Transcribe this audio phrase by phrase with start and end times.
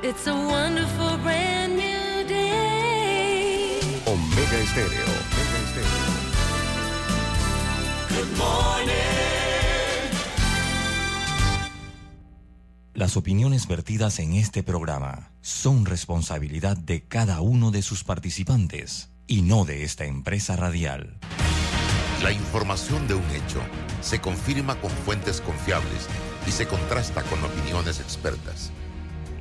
[0.00, 3.80] It's a wonderful brand new day.
[4.06, 5.02] Omega Estéreo.
[5.02, 6.06] Omega Estéreo.
[8.10, 8.94] Good morning.
[12.94, 19.42] Las opiniones vertidas en este programa son responsabilidad de cada uno de sus participantes y
[19.42, 21.18] no de esta empresa radial.
[22.22, 23.60] La información de un hecho
[24.00, 26.06] se confirma con fuentes confiables
[26.46, 28.70] y se contrasta con opiniones expertas.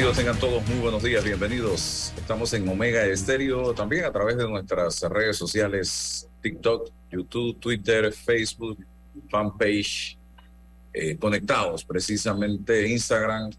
[0.00, 2.14] Amigos, tengan todos muy buenos días, bienvenidos.
[2.16, 8.78] Estamos en Omega Estéreo, también a través de nuestras redes sociales, TikTok, YouTube, Twitter, Facebook,
[9.28, 10.16] fanpage,
[10.94, 13.50] eh, conectados precisamente Instagram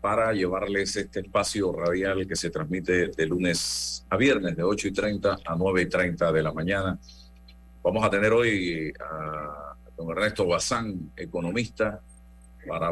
[0.00, 4.92] para llevarles este espacio radial que se transmite de lunes a viernes de 8 y
[4.92, 6.98] 30 a 9 y 30 de la mañana.
[7.84, 12.00] Vamos a tener hoy a don Ernesto Bazán, economista,
[12.66, 12.90] para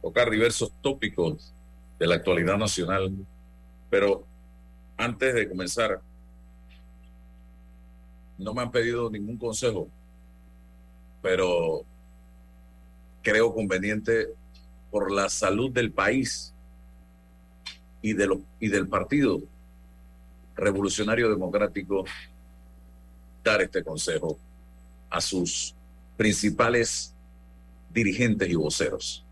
[0.00, 1.53] tocar diversos tópicos
[2.04, 3.10] de la actualidad nacional.
[3.88, 4.26] Pero
[4.94, 6.02] antes de comenzar,
[8.36, 9.88] no me han pedido ningún consejo,
[11.22, 11.82] pero
[13.22, 14.28] creo conveniente
[14.90, 16.52] por la salud del país
[18.02, 19.40] y, de lo, y del partido
[20.56, 22.04] revolucionario democrático
[23.42, 24.38] dar este consejo
[25.08, 25.74] a sus
[26.18, 27.14] principales
[27.94, 29.24] dirigentes y voceros.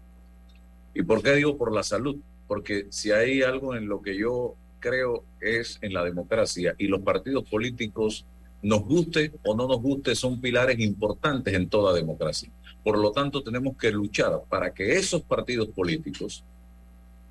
[0.94, 2.16] ¿Y por qué digo por la salud?
[2.46, 7.00] Porque si hay algo en lo que yo creo es en la democracia y los
[7.00, 8.26] partidos políticos,
[8.62, 12.50] nos guste o no nos guste, son pilares importantes en toda democracia.
[12.84, 16.44] Por lo tanto, tenemos que luchar para que esos partidos políticos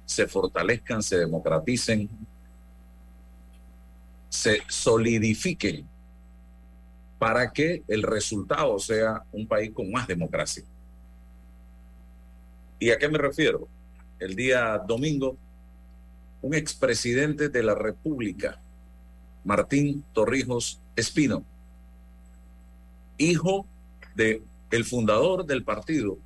[0.06, 2.10] se fortalezcan, se democraticen,
[4.30, 5.86] se solidifiquen
[7.18, 10.64] para que el resultado sea un país con más democracia.
[12.80, 13.68] ¿Y a qué me refiero?
[14.22, 15.36] El día domingo,
[16.44, 18.62] un expresidente de la República,
[19.44, 21.44] Martín Torrijos Espino,
[23.18, 23.66] hijo
[24.14, 26.20] de el fundador del partido,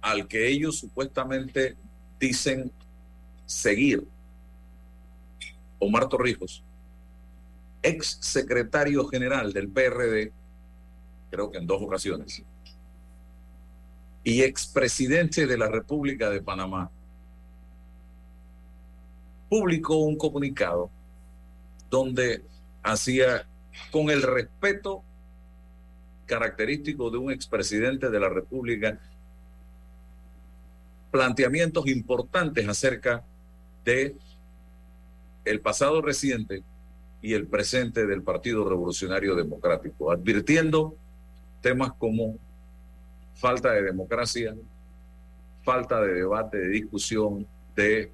[0.00, 1.76] al que ellos supuestamente
[2.18, 2.72] dicen
[3.46, 4.04] seguir,
[5.78, 6.64] Omar Torrijos,
[7.84, 10.32] ex secretario general del PRD,
[11.30, 12.42] creo que en dos ocasiones,
[14.22, 16.90] y expresidente de la República de Panamá,
[19.48, 20.90] publicó un comunicado
[21.88, 22.44] donde
[22.82, 23.46] hacía
[23.90, 25.02] con el respeto
[26.26, 28.98] característico de un expresidente de la República
[31.10, 33.24] planteamientos importantes acerca
[33.84, 34.14] de
[35.44, 36.62] el pasado reciente
[37.20, 40.94] y el presente del Partido Revolucionario Democrático, advirtiendo
[41.60, 42.38] temas como
[43.34, 44.54] falta de democracia,
[45.62, 48.12] falta de debate, de discusión, de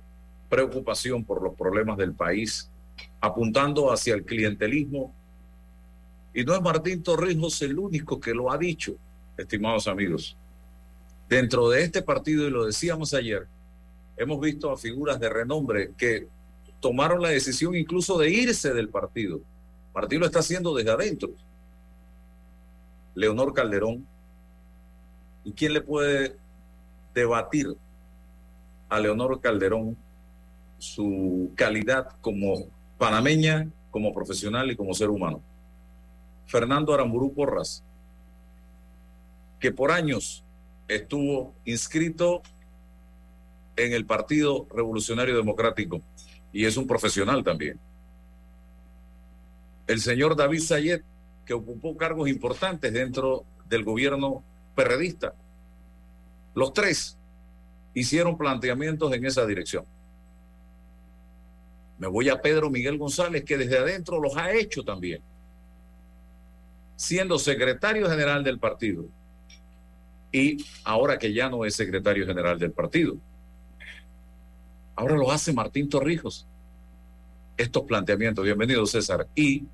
[0.48, 2.70] preocupación por los problemas del país,
[3.20, 5.14] apuntando hacia el clientelismo.
[6.32, 8.94] Y no es Martín Torrijos el único que lo ha dicho,
[9.36, 10.36] estimados amigos.
[11.28, 13.46] Dentro de este partido, y lo decíamos ayer,
[14.16, 16.28] hemos visto a figuras de renombre que
[16.80, 19.40] tomaron la decisión incluso de irse del partido.
[19.94, 21.30] Martín lo está haciendo desde adentro.
[23.14, 24.06] Leonor Calderón.
[25.46, 26.36] ¿Y quién le puede
[27.14, 27.68] debatir
[28.88, 29.96] a Leonor Calderón
[30.78, 32.66] su calidad como
[32.98, 35.40] panameña, como profesional y como ser humano?
[36.46, 37.84] Fernando Aramburú Porras,
[39.60, 40.42] que por años
[40.88, 42.42] estuvo inscrito
[43.76, 46.00] en el Partido Revolucionario Democrático
[46.52, 47.78] y es un profesional también.
[49.86, 51.04] El señor David Sayet,
[51.44, 54.42] que ocupó cargos importantes dentro del gobierno
[54.76, 55.34] perredista.
[56.54, 57.18] Los tres
[57.94, 59.84] hicieron planteamientos en esa dirección.
[61.98, 65.22] Me voy a Pedro Miguel González, que desde adentro los ha hecho también,
[66.94, 69.06] siendo secretario general del partido
[70.30, 73.16] y ahora que ya no es secretario general del partido.
[74.94, 76.46] Ahora lo hace Martín Torrijos.
[77.56, 78.44] estos planteamientos.
[78.44, 79.26] Bienvenido, César.
[79.34, 79.64] Y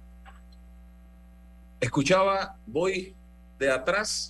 [1.81, 3.13] escuchaba, voy
[3.59, 4.29] de atrás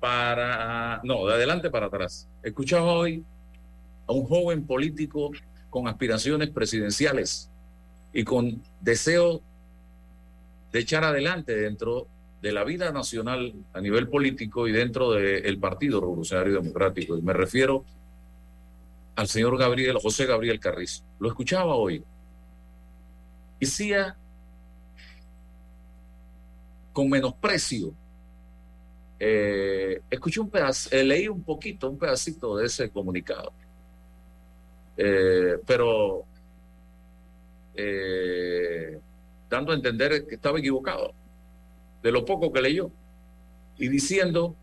[0.00, 2.28] para, no, de adelante para atrás.
[2.42, 3.22] Escuchaba hoy
[4.06, 5.30] a un joven político
[5.68, 7.50] con aspiraciones presidenciales
[8.12, 9.40] y con deseo
[10.72, 12.08] de echar adelante dentro
[12.42, 17.16] de la vida nacional a nivel político y dentro del Partido Revolucionario Democrático.
[17.16, 17.84] Y me refiero
[19.16, 21.04] al señor Gabriel, José Gabriel Carrizo.
[21.18, 22.02] Lo escuchaba hoy.
[23.60, 24.16] Decía
[26.92, 27.94] con menosprecio.
[29.22, 33.52] Eh, escuché un pedazo, eh, leí un poquito, un pedacito de ese comunicado.
[34.96, 36.24] Eh, pero
[39.48, 41.14] dando a entender que estaba equivocado
[42.02, 42.90] de lo poco que leyó
[43.78, 44.54] y diciendo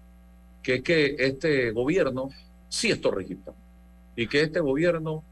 [0.62, 2.30] que, que este gobierno
[2.70, 3.54] sí es torregista
[4.16, 5.24] y que este gobierno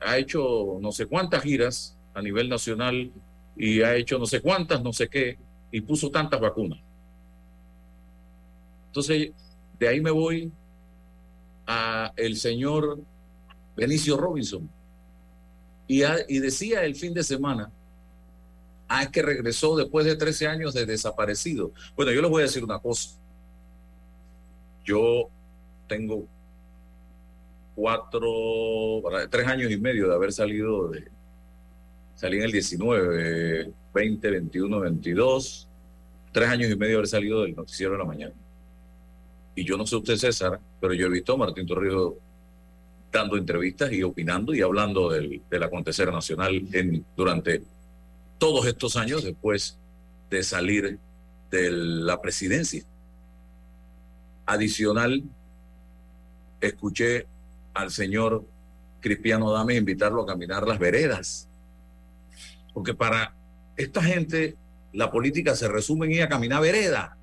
[0.00, 3.10] ha hecho no sé cuántas giras a nivel nacional
[3.56, 5.36] y ha hecho no sé cuántas, no sé qué,
[5.72, 6.78] y puso tantas vacunas.
[8.90, 9.30] Entonces,
[9.78, 10.52] de ahí me voy
[11.64, 12.98] a el señor
[13.76, 14.68] Benicio Robinson.
[15.86, 17.70] Y, y decía el fin de semana,
[18.88, 21.70] ah, es que regresó después de 13 años de desaparecido.
[21.94, 23.10] Bueno, yo les voy a decir una cosa.
[24.84, 25.28] Yo
[25.86, 26.26] tengo
[27.76, 31.08] cuatro, tres años y medio de haber salido de,
[32.16, 35.68] salí en el 19, 20, 21, 22,
[36.32, 38.34] tres años y medio de haber salido del noticiero de la mañana.
[39.54, 42.14] Y yo no sé usted, César, pero yo he visto a Martín Torrijos
[43.12, 46.62] dando entrevistas y opinando y hablando del, del acontecer nacional
[47.16, 47.62] durante
[48.38, 49.76] todos estos años después
[50.30, 50.98] de salir
[51.50, 52.84] de la presidencia.
[54.46, 55.24] Adicional,
[56.60, 57.26] escuché
[57.74, 58.44] al señor
[59.00, 61.48] Cristiano Dames invitarlo a caminar las veredas,
[62.72, 63.34] porque para
[63.76, 64.56] esta gente
[64.92, 67.16] la política se resume en ir a caminar vereda.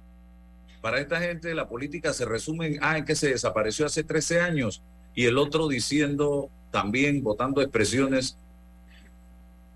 [0.88, 4.40] Para esta gente la política se resume en, ah, en que se desapareció hace 13
[4.40, 4.82] años
[5.14, 8.38] y el otro diciendo también, votando expresiones,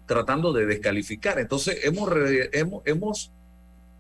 [0.06, 1.38] tratando de descalificar.
[1.38, 2.10] Entonces hemos,
[2.54, 3.32] hemos, hemos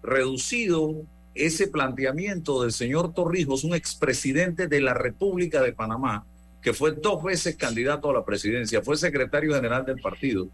[0.01, 1.03] reducido
[1.35, 6.25] ese planteamiento del señor Torrijos, un expresidente de la República de Panamá,
[6.61, 10.47] que fue dos veces candidato a la presidencia, fue secretario general del partido,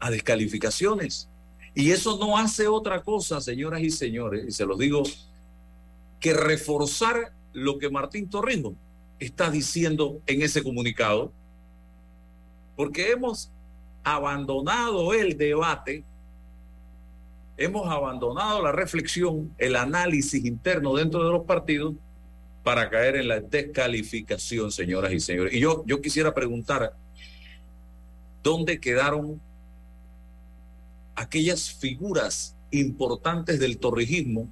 [0.00, 1.30] a descalificaciones.
[1.74, 5.02] Y eso no hace otra cosa, señoras y señores, y se los digo,
[6.20, 8.74] que reforzar lo que Martín Torrijos
[9.18, 11.32] está diciendo en ese comunicado,
[12.76, 13.50] porque hemos
[14.04, 16.04] abandonado el debate,
[17.56, 21.94] hemos abandonado la reflexión, el análisis interno dentro de los partidos
[22.62, 25.54] para caer en la descalificación, señoras y señores.
[25.54, 26.94] Y yo, yo quisiera preguntar,
[28.42, 29.40] ¿dónde quedaron
[31.18, 34.48] aquellas figuras importantes del torrijismo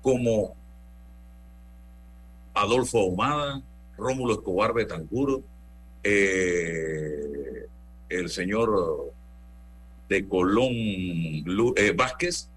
[0.00, 0.56] como
[2.54, 3.62] Adolfo Ahumada,
[3.98, 5.42] Rómulo Escobar Betancuro,
[6.02, 7.66] eh,
[8.08, 9.12] el señor
[10.08, 12.48] de Colón eh, Vázquez,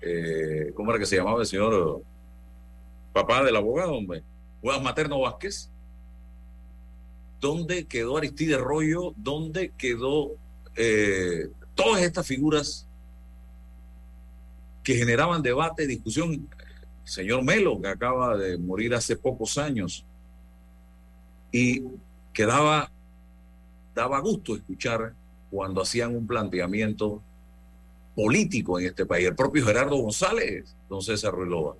[0.00, 2.02] eh, ¿cómo era que se llamaba el señor
[3.12, 4.24] papá del abogado, hombre?
[4.62, 5.70] Juan Materno Vázquez.
[7.40, 9.12] ¿Dónde quedó Aristide Rollo?
[9.16, 10.32] ¿Dónde quedó
[10.76, 12.86] eh, todas estas figuras
[14.82, 16.48] que generaban debate, discusión?
[17.06, 20.04] señor Melo, que acaba de morir hace pocos años,
[21.52, 21.84] y
[22.32, 22.90] quedaba,
[23.94, 25.14] daba gusto escuchar
[25.50, 27.22] cuando hacían un planteamiento
[28.14, 29.28] político en este país.
[29.28, 31.76] El propio Gerardo González, don César Ruilova.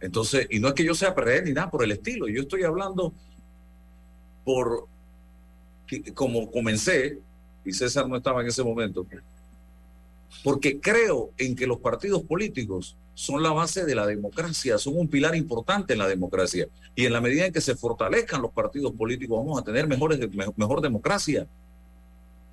[0.00, 2.64] Entonces, y no es que yo sea PRD ni nada por el estilo, yo estoy
[2.64, 3.14] hablando
[4.44, 4.86] por,
[6.14, 7.20] como comencé,
[7.66, 9.06] y César no estaba en ese momento,
[10.42, 15.08] porque creo en que los partidos políticos son la base de la democracia, son un
[15.08, 16.68] pilar importante en la democracia.
[16.94, 20.80] Y en la medida en que se fortalezcan los partidos políticos, vamos a tener mejor
[20.82, 21.46] democracia.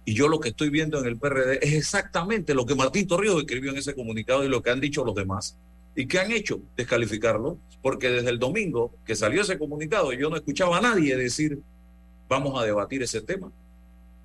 [0.05, 3.41] Y yo lo que estoy viendo en el PRD es exactamente lo que Martín Torrijos
[3.41, 5.57] escribió en ese comunicado y lo que han dicho los demás.
[5.95, 6.61] ¿Y qué han hecho?
[6.75, 7.57] Descalificarlo.
[7.81, 11.59] Porque desde el domingo que salió ese comunicado, yo no escuchaba a nadie decir,
[12.29, 13.51] vamos a debatir ese tema.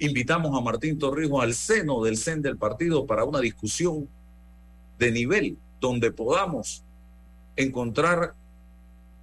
[0.00, 4.08] Invitamos a Martín Torrijos al seno del CEN del partido para una discusión
[4.98, 6.84] de nivel donde podamos
[7.56, 8.34] encontrar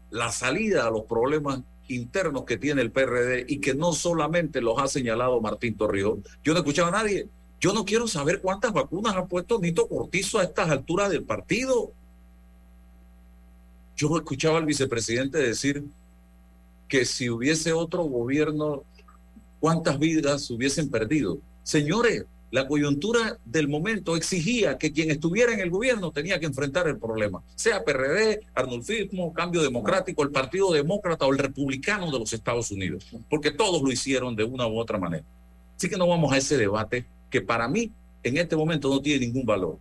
[0.09, 4.79] la salida a los problemas internos que tiene el PRD y que no solamente los
[4.81, 6.19] ha señalado Martín Torrijos.
[6.43, 7.27] Yo no he escuchado a nadie.
[7.59, 11.91] Yo no quiero saber cuántas vacunas ha puesto Nito Cortizo a estas alturas del partido.
[13.95, 15.85] Yo escuchaba al vicepresidente decir
[16.87, 18.83] que si hubiese otro gobierno,
[19.65, 21.39] cuántas vidas hubiesen perdido.
[21.63, 26.87] Señores, la coyuntura del momento exigía que quien estuviera en el gobierno tenía que enfrentar
[26.87, 32.31] el problema, sea PRD, Arnulfismo, Cambio Democrático, el Partido Demócrata o el Republicano de los
[32.31, 35.25] Estados Unidos, porque todos lo hicieron de una u otra manera.
[35.75, 37.91] Así que no vamos a ese debate que para mí
[38.21, 39.79] en este momento no tiene ningún valor.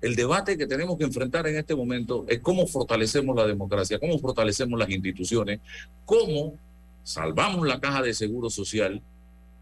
[0.00, 4.18] El debate que tenemos que enfrentar en este momento es cómo fortalecemos la democracia, cómo
[4.18, 5.60] fortalecemos las instituciones,
[6.06, 6.54] cómo
[7.02, 9.02] salvamos la caja de seguro social,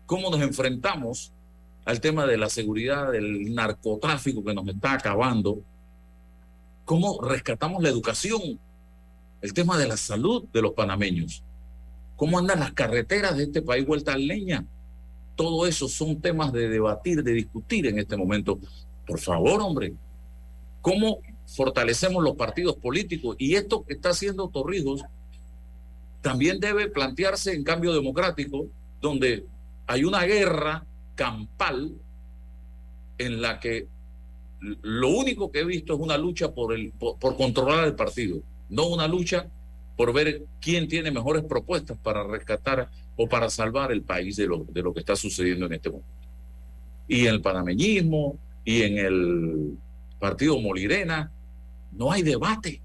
[0.06, 1.32] cómo nos enfrentamos
[1.85, 5.62] al tema de la seguridad, del narcotráfico que nos está acabando,
[6.85, 8.59] cómo rescatamos la educación,
[9.40, 11.42] el tema de la salud de los panameños,
[12.16, 14.64] cómo andan las carreteras de este país vuelta a leña.
[15.37, 18.59] Todo eso son temas de debatir, de discutir en este momento.
[19.06, 19.94] Por favor, hombre,
[20.82, 23.37] cómo fortalecemos los partidos políticos.
[23.38, 25.02] Y esto que está haciendo Torrijos
[26.21, 28.67] también debe plantearse en cambio democrático,
[29.00, 29.45] donde
[29.87, 30.85] hay una guerra
[31.15, 31.93] campal
[33.19, 33.89] en la que
[34.61, 38.43] lo único que he visto es una lucha por, el, por, por controlar el partido,
[38.69, 39.47] no una lucha
[39.97, 44.65] por ver quién tiene mejores propuestas para rescatar o para salvar el país de lo,
[44.65, 46.11] de lo que está sucediendo en este momento.
[47.07, 49.77] Y en el panameñismo y en el
[50.19, 51.31] partido Molirena,
[51.93, 52.81] no hay debate.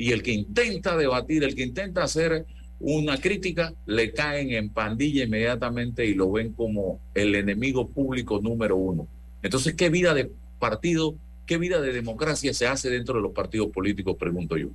[0.00, 2.46] Y el que intenta debatir, el que intenta hacer
[2.78, 8.76] una crítica, le caen en pandilla inmediatamente y lo ven como el enemigo público número
[8.76, 9.06] uno.
[9.42, 13.68] Entonces, ¿qué vida de partido, qué vida de democracia se hace dentro de los partidos
[13.72, 14.16] políticos?
[14.18, 14.68] Pregunto yo.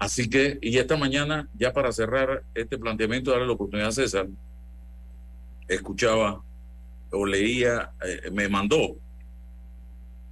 [0.00, 4.26] Así que, y esta mañana, ya para cerrar este planteamiento, darle la oportunidad a César,
[5.68, 6.42] escuchaba
[7.12, 8.96] o leía, eh, me mandó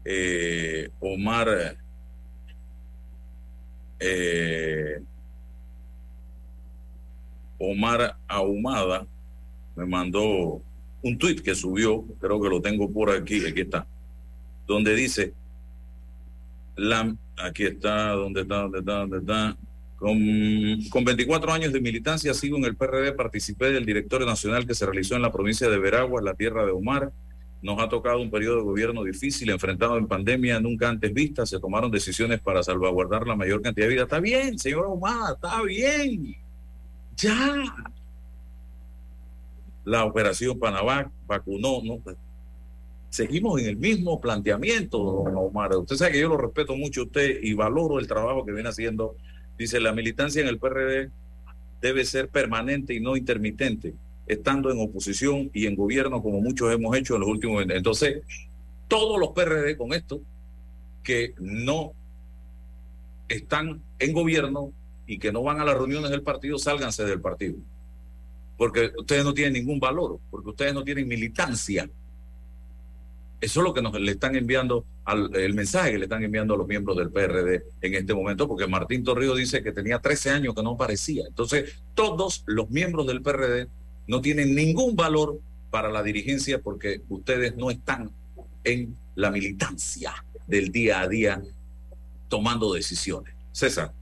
[0.05, 1.76] eh, Omar
[4.02, 5.00] eh,
[7.59, 9.06] Omar Ahumada
[9.76, 10.61] me mandó
[11.02, 13.87] un tuit que subió, creo que lo tengo por aquí, aquí está,
[14.66, 15.32] donde dice,
[16.76, 19.56] la, aquí está, donde está, donde está, donde está,
[19.97, 20.18] con,
[20.90, 24.85] con 24 años de militancia sigo en el PRD, participé del directorio nacional que se
[24.85, 27.12] realizó en la provincia de Veraguas, la tierra de Omar,
[27.62, 31.47] nos ha tocado un periodo de gobierno difícil, enfrentado en pandemia nunca antes vista.
[31.47, 34.02] Se tomaron decisiones para salvaguardar la mayor cantidad de vida.
[34.02, 36.35] Está bien, señor Omar, está bien.
[37.16, 37.64] Ya.
[39.85, 41.81] La operación Panavac vacunó.
[41.85, 42.02] ¿no?
[43.11, 45.76] Seguimos en el mismo planteamiento, don Omar.
[45.76, 48.71] Usted sabe que yo lo respeto mucho a usted y valoro el trabajo que viene
[48.71, 49.14] haciendo.
[49.57, 51.11] Dice, la militancia en el PRD
[51.81, 53.95] debe ser permanente y no intermitente
[54.26, 58.23] estando en oposición y en gobierno como muchos hemos hecho en los últimos entonces
[58.88, 60.21] todos los PRD con esto
[61.02, 61.93] que no
[63.29, 64.73] están en gobierno
[65.07, 67.57] y que no van a las reuniones del partido sálganse del partido
[68.57, 71.88] porque ustedes no tienen ningún valor porque ustedes no tienen militancia
[73.43, 76.55] eso es lo que nos le están enviando al el mensaje que le están enviando
[76.55, 80.31] a los miembros del PRD en este momento, porque Martín Torrijos dice que tenía 13
[80.31, 81.25] años que no aparecía.
[81.26, 83.67] Entonces, todos los miembros del PRD
[84.06, 85.40] no tienen ningún valor
[85.71, 88.11] para la dirigencia porque ustedes no están
[88.64, 91.42] en la militancia del día a día
[92.28, 93.35] tomando decisiones.
[93.52, 93.92] César.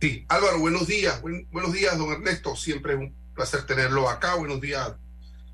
[0.00, 1.20] Sí, Álvaro, buenos días.
[1.22, 2.56] Buen, buenos días, don Ernesto.
[2.56, 4.34] Siempre es un placer tenerlo acá.
[4.34, 4.92] Buenos días,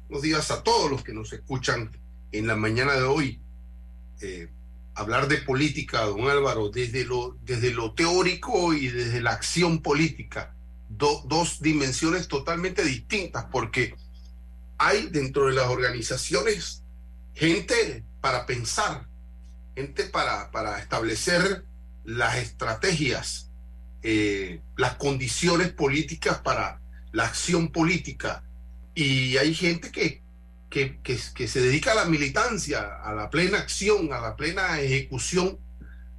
[0.09, 1.91] buenos días a todos los que nos escuchan
[2.33, 3.41] en la mañana de hoy.
[4.21, 4.49] Eh,
[4.95, 10.55] hablar de política, don Álvaro, desde lo, desde lo teórico y desde la acción política
[10.97, 13.95] do, dos dimensiones totalmente distintas, porque
[14.79, 16.83] hay dentro de las organizaciones
[17.35, 19.07] gente para pensar,
[19.75, 21.65] gente para, para establecer
[22.05, 23.51] las estrategias,
[24.03, 26.81] eh, las condiciones políticas para
[27.13, 28.45] la acción política.
[28.95, 30.23] Y hay gente que,
[30.69, 35.59] que, que, se dedica a la militancia, a la plena acción, a la plena ejecución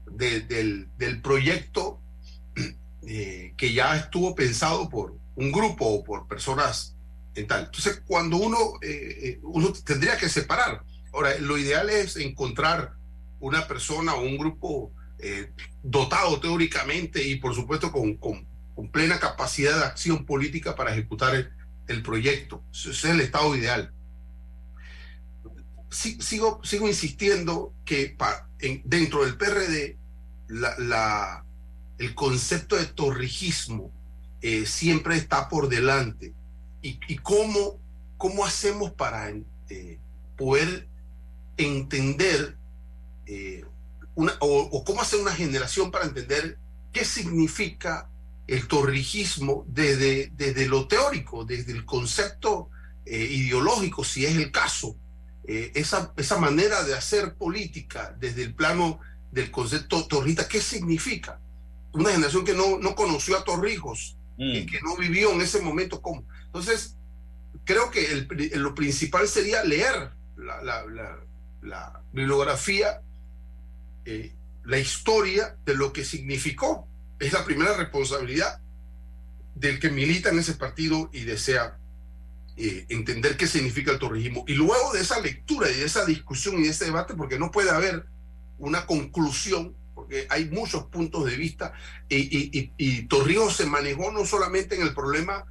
[0.09, 2.02] de, del, del proyecto
[3.05, 6.95] eh, que ya estuvo pensado por un grupo o por personas
[7.36, 7.65] en tal.
[7.65, 10.83] Entonces, cuando uno, eh, eh, uno tendría que separar.
[11.12, 12.93] Ahora, lo ideal es encontrar
[13.39, 14.91] una persona o un grupo
[15.81, 18.45] dotado teóricamente y, por supuesto, con, con,
[18.91, 21.50] plena capacidad de acción política para ejecutar el,
[21.88, 22.62] el proyecto.
[22.74, 23.93] Ese es el estado ideal.
[25.89, 28.17] Sigo, sigo insistiendo que
[28.83, 29.98] dentro del PRD
[30.50, 31.45] la
[31.97, 33.91] el concepto de torrijismo
[34.41, 36.33] eh, siempre está por delante.
[36.81, 37.79] ¿Y, cómo,
[38.17, 39.31] cómo, hacemos para
[39.69, 39.97] eh,
[40.35, 40.85] poder
[41.55, 42.57] entender
[43.25, 43.63] eh,
[44.15, 46.57] o, cómo hacer una generación para entender
[46.91, 48.09] qué significa
[48.47, 52.69] el torrijismo desde, desde lo teórico, desde el concepto
[53.05, 54.97] ideológico, si es el caso,
[55.45, 59.00] esa, esa manera de hacer política desde el plano
[59.31, 61.39] del concepto torrista, ¿qué significa?
[61.93, 66.01] Una generación que no, no conoció a Torrijos, y que no vivió en ese momento
[66.01, 66.25] como.
[66.47, 66.95] Entonces,
[67.65, 71.19] creo que el, lo principal sería leer la, la, la,
[71.62, 73.01] la bibliografía,
[74.05, 74.33] eh,
[74.63, 76.88] la historia de lo que significó.
[77.19, 78.59] Es la primera responsabilidad
[79.55, 81.77] del que milita en ese partido y desea
[82.57, 84.45] eh, entender qué significa el torrijismo.
[84.47, 87.51] Y luego de esa lectura y de esa discusión y de ese debate, porque no
[87.51, 88.05] puede haber
[88.57, 89.75] una conclusión,
[90.29, 91.74] hay muchos puntos de vista,
[92.10, 95.46] y, y, Torrijos se manejó no solamente en el problema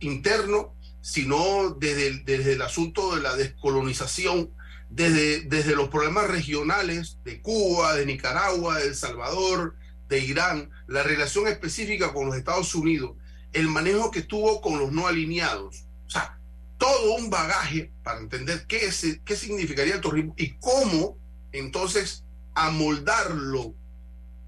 [0.00, 4.50] interno, sino desde el, desde el asunto de la descolonización,
[4.90, 9.74] desde, desde los problemas regionales de Cuba, de Nicaragua, de El Salvador,
[10.08, 13.16] de Irán, la relación específica con los Estados Unidos,
[13.52, 15.84] el manejo que tuvo con los no alineados.
[16.06, 16.38] O sea,
[16.76, 18.90] todo un bagaje para entender qué,
[19.24, 21.16] qué significaría el y cómo
[21.52, 23.74] entonces amoldarlo,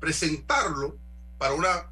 [0.04, 0.98] presentarlo
[1.38, 1.90] para una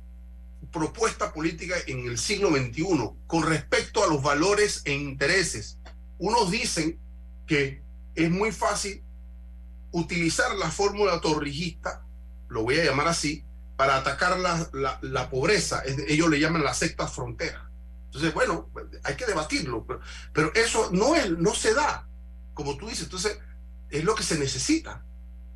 [0.70, 5.78] propuesta política en el siglo XXI con respecto a los valores e intereses.
[6.18, 6.98] Unos dicen
[7.46, 7.80] que
[8.14, 9.02] es muy fácil
[9.92, 12.04] utilizar la fórmula torrijista,
[12.50, 13.44] lo voy a llamar así,
[13.76, 15.82] para atacar la, la, pobreza.
[16.06, 17.70] Ellos le llaman la secta frontera.
[18.06, 18.68] Entonces, bueno,
[19.04, 20.00] hay que debatirlo, pero,
[20.34, 22.06] pero eso no, es, no se da,
[22.52, 23.04] como tú dices.
[23.04, 23.38] Entonces,
[23.88, 25.02] es lo que se necesita.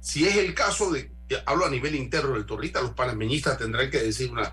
[0.00, 1.12] Si es el caso de,
[1.44, 4.52] hablo a nivel interno del Torrita, los panameñistas tendrán que decir una,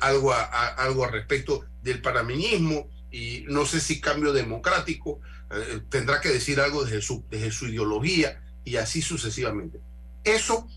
[0.00, 0.42] algo, a,
[0.74, 6.60] algo al respecto del panameñismo y no sé si cambio democrático, eh, tendrá que decir
[6.60, 9.80] algo desde su, desde su ideología y así sucesivamente.
[10.24, 10.68] Eso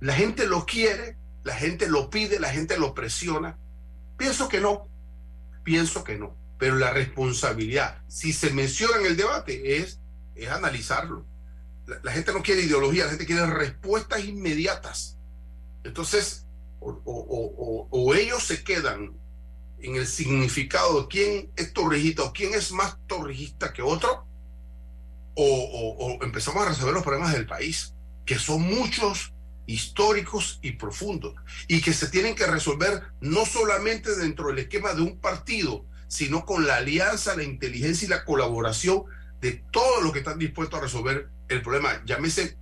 [0.00, 3.58] la gente lo quiere, la gente lo pide, la gente lo presiona.
[4.16, 4.88] Pienso que no,
[5.64, 6.36] Pienso que no.
[6.58, 10.00] Pero la responsabilidad, si se menciona en el debate, es,
[10.34, 11.24] es analizarlo.
[11.86, 15.16] La, gente no quiere ideología, la gente quiere respuestas inmediatas.
[15.84, 16.46] Entonces,
[16.80, 19.12] o, ellos se quedan
[19.80, 24.26] en el significado de quién es torrijista o quién es más torrijista que otro,
[25.34, 29.32] o, empezamos a resolver los problemas del país, que son muchos
[29.66, 31.34] históricos y profundos
[31.68, 36.44] y que se tienen que resolver no solamente dentro del esquema de un partido, sino
[36.44, 39.04] con la alianza, la inteligencia y la colaboración
[39.40, 42.02] de todos los que están dispuestos a resolver el problema.
[42.04, 42.58] Llámese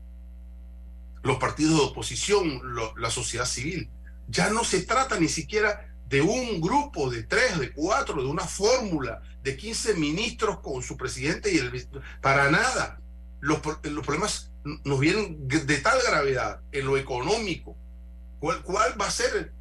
[1.23, 2.63] los partidos de oposición,
[2.97, 3.91] la sociedad civil.
[4.29, 8.45] Ya no se trata ni siquiera de un grupo de tres, de cuatro, de una
[8.45, 11.89] fórmula de 15 ministros con su presidente y el...
[12.21, 13.01] Para nada.
[13.41, 14.51] Los, los problemas
[14.85, 17.77] nos vienen de tal gravedad en lo económico.
[18.39, 19.53] ¿Cuál, cuál va a ser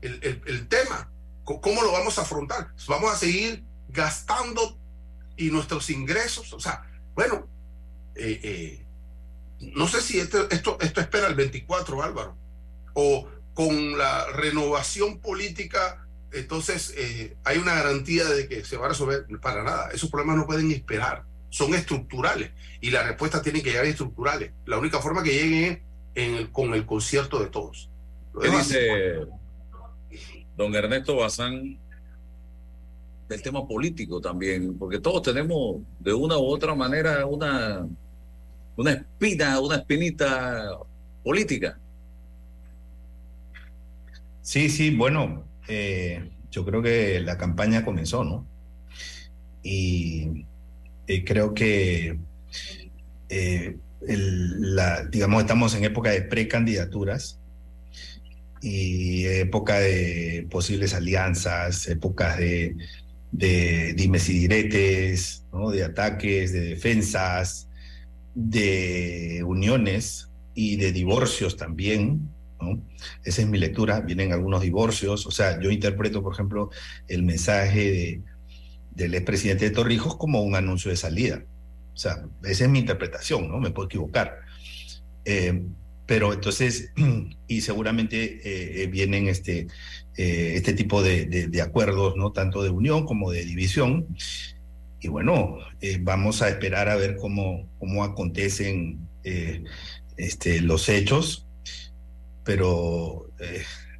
[0.00, 1.12] el, el, el, tema?
[1.44, 2.72] ¿Cómo lo vamos a afrontar?
[2.88, 4.78] ¿Vamos a seguir gastando
[5.36, 6.52] y nuestros ingresos?
[6.52, 6.82] O sea,
[7.14, 7.48] bueno,
[8.18, 8.86] eh, eh,
[9.60, 12.36] no sé si esto, esto, esto espera el 24, Álvaro,
[12.94, 18.90] o con la renovación política, entonces eh, hay una garantía de que se va a
[18.90, 19.90] resolver para nada.
[19.90, 22.50] Esos problemas no pueden esperar son estructurales
[22.80, 24.52] y las respuestas tienen que llegar estructurales.
[24.66, 25.82] La única forma que lleguen
[26.14, 27.90] es con el concierto de todos.
[28.40, 29.26] ¿Qué dice
[30.56, 31.78] don Ernesto Bazán
[33.28, 34.78] del tema político también?
[34.78, 37.86] Porque todos tenemos de una u otra manera una,
[38.78, 40.78] una espina, una espinita
[41.24, 41.76] política.
[44.40, 48.46] Sí, sí, bueno, eh, yo creo que la campaña comenzó, ¿no?
[49.64, 50.46] Y
[51.08, 52.18] eh, creo que,
[53.28, 57.36] eh, la, digamos, estamos en época de precandidaturas
[58.62, 62.76] y época de posibles alianzas, épocas de,
[63.32, 65.70] de dimes y diretes, ¿no?
[65.70, 67.67] de ataques, de defensas,
[68.40, 72.28] de uniones y de divorcios también.
[73.24, 76.70] Esa es mi lectura, vienen algunos divorcios, o sea, yo interpreto, por ejemplo,
[77.06, 78.22] el mensaje de
[78.98, 81.44] del expresidente de Torrijos como un anuncio de salida.
[81.94, 83.60] O sea, esa es mi interpretación, ¿no?
[83.60, 84.40] Me puedo equivocar.
[85.24, 85.62] Eh,
[86.04, 86.92] pero entonces,
[87.46, 89.68] y seguramente eh, eh, vienen este,
[90.16, 92.32] este tipo de, de, acuerdos, ¿no?
[92.32, 94.08] Tanto de unión como de división.
[95.00, 95.58] Y bueno,
[96.00, 98.98] vamos a esperar a ver cómo, cómo acontecen
[100.16, 101.46] este, los hechos,
[102.44, 103.26] pero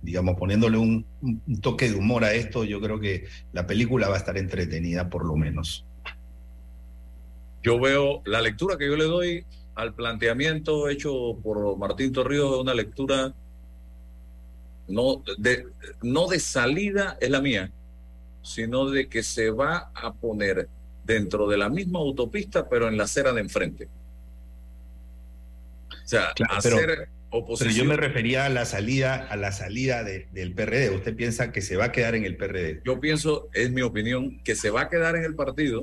[0.03, 4.15] digamos, poniéndole un, un, toque de humor a esto, yo creo que la película va
[4.15, 5.85] a estar entretenida por lo menos.
[7.63, 12.61] Yo veo la lectura que yo le doy al planteamiento hecho por Martín Torrijos es
[12.61, 13.33] una lectura
[14.89, 15.67] no de,
[16.03, 17.71] no de salida es la mía,
[18.43, 20.69] sino de que se va a poner
[21.09, 23.89] dentro de la misma autopista, pero en la acera de enfrente.
[25.91, 27.73] O sea, Claro, hacer pero- oposición.
[27.75, 30.91] Pero yo me refería a la salida, a la salida de- del PRD.
[30.91, 32.81] ¿Usted piensa que se va a quedar en el PRD?
[32.85, 35.83] Yo pienso, es mi opinión, que se va a quedar en el partido,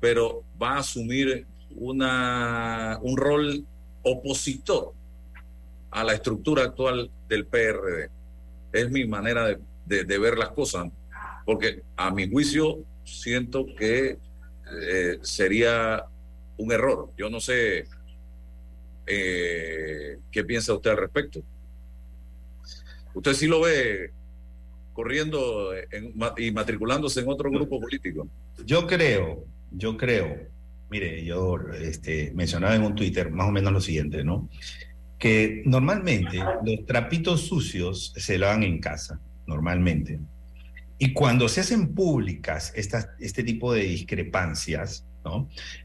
[0.00, 3.64] pero va a asumir una, un rol
[4.02, 4.92] opositor
[5.92, 8.10] a la estructura actual del PRD.
[8.72, 10.88] Es mi manera de, de- de ver las cosas,
[11.46, 14.18] porque a mi juicio siento que
[14.82, 16.04] eh, sería
[16.56, 17.10] un error.
[17.16, 17.84] Yo no sé
[19.06, 21.42] eh, qué piensa usted al respecto.
[23.14, 24.10] Usted sí lo ve
[24.92, 28.28] corriendo en- y matriculándose en otro grupo político.
[28.64, 30.38] Yo creo, yo creo,
[30.90, 34.48] mire, yo este, mencionaba en un Twitter más o menos lo siguiente, ¿no?
[35.18, 40.20] Que normalmente los trapitos sucios se lavan en casa, normalmente.
[40.98, 45.04] Y cuando se hacen públicas estas, este tipo de discrepancias.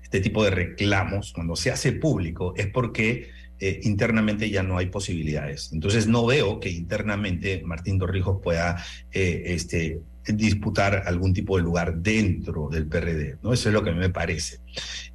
[0.03, 4.87] Este tipo de reclamos, cuando se hace público, es porque eh, internamente ya no hay
[4.87, 5.71] posibilidades.
[5.71, 11.97] Entonces no veo que internamente Martín Torrijos pueda eh, este, disputar algún tipo de lugar
[11.97, 13.53] dentro del PRD, ¿no?
[13.53, 14.59] Eso es lo que a mí me parece.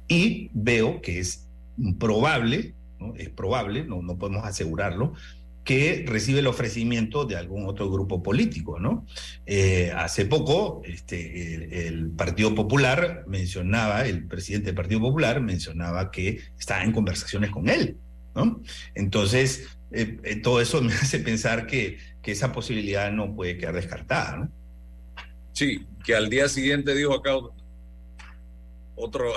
[0.07, 1.47] Y veo que es
[1.99, 3.13] probable, ¿no?
[3.15, 5.13] Es probable, no podemos asegurarlo,
[5.65, 9.05] que recibe el ofrecimiento de algún otro grupo político, ¿no?
[9.47, 16.39] Eh, hace poco, este, el, Partido Popular mencionaba, el presidente del Partido Popular mencionaba que
[16.57, 17.97] estaba en conversaciones con él,
[18.35, 18.61] ¿no?
[18.93, 23.73] Entonces, eh, eh, todo eso me hace pensar que, que esa posibilidad no puede quedar
[23.73, 24.51] descartada, ¿no?
[25.51, 27.31] Sí, que al día siguiente dijo acá
[28.93, 29.33] otro,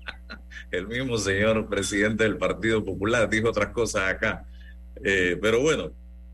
[0.70, 4.46] el mismo señor presidente del Partido Popular dijo otras cosas acá.
[5.04, 5.92] Eh, pero bueno,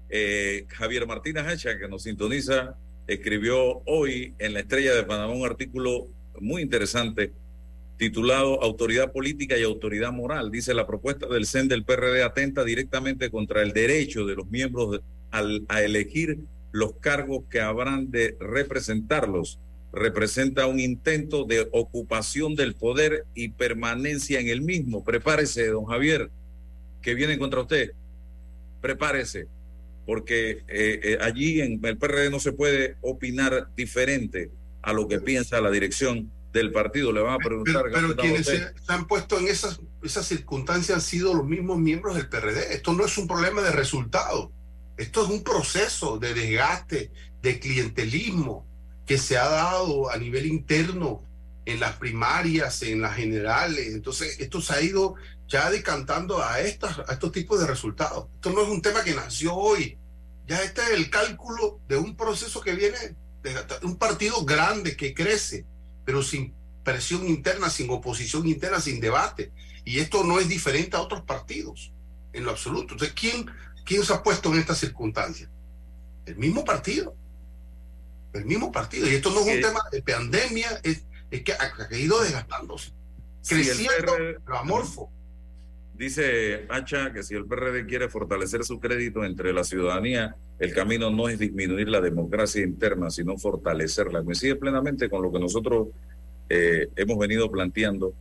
[0.09, 5.46] eh, Javier Martínez Hacha, que nos sintoniza, escribió hoy en La Estrella de Panamá un
[5.46, 6.09] artículo
[6.40, 7.33] muy interesante
[7.96, 10.51] titulado Autoridad Política y Autoridad Moral.
[10.51, 15.01] Dice la propuesta del CEN del PRD atenta directamente contra el derecho de los miembros
[15.31, 16.38] a elegir
[16.72, 19.61] los cargos que habrán de representarlos.
[19.92, 25.05] Representa un intento de ocupación del poder y permanencia en el mismo.
[25.05, 26.31] Prepárese, don Javier,
[27.03, 27.92] que viene contra usted.
[28.83, 29.47] Prepárese,
[30.05, 34.51] porque eh, eh, allí en el PRD no se puede opinar diferente
[34.83, 37.12] a lo que piensa la dirección del partido.
[37.12, 37.85] Le van a preguntar.
[37.85, 41.33] Pero, pero ¿qué tal quienes se, se han puesto en esas, esas circunstancias han sido
[41.33, 42.75] los mismos miembros del PRD.
[42.75, 44.53] Esto no es un problema de resultado.
[44.97, 48.66] Esto es un proceso de desgaste, de clientelismo
[49.07, 51.23] que se ha dado a nivel interno
[51.64, 53.88] en las primarias, en las generales.
[53.88, 55.14] Entonces, esto se ha ido
[55.46, 58.29] ya decantando a, estas, a estos tipos de resultados.
[58.35, 59.98] Esto no es un tema que nació hoy.
[60.46, 65.14] Ya este es el cálculo de un proceso que viene de un partido grande que
[65.14, 65.64] crece,
[66.05, 69.53] pero sin presión interna, sin oposición interna, sin debate.
[69.85, 71.92] Y esto no es diferente a otros partidos,
[72.33, 72.94] en lo absoluto.
[72.94, 73.46] Entonces, ¿quién,
[73.85, 75.51] quién se ha puesto en esta circunstancia?
[76.25, 77.14] El mismo partido.
[78.33, 79.09] El mismo partido.
[79.09, 82.92] Y esto no es un tema de pandemia, es, es que ha, ha ido desgastándose,
[83.51, 85.11] el creciendo, PRD pero amorfo.
[85.95, 91.11] Dice Hacha que si el PRD quiere fortalecer su crédito entre la ciudadanía, el camino
[91.11, 94.23] no es disminuir la democracia interna, sino fortalecerla.
[94.23, 95.88] Coincide plenamente con lo que nosotros
[96.49, 98.12] eh, hemos venido planteando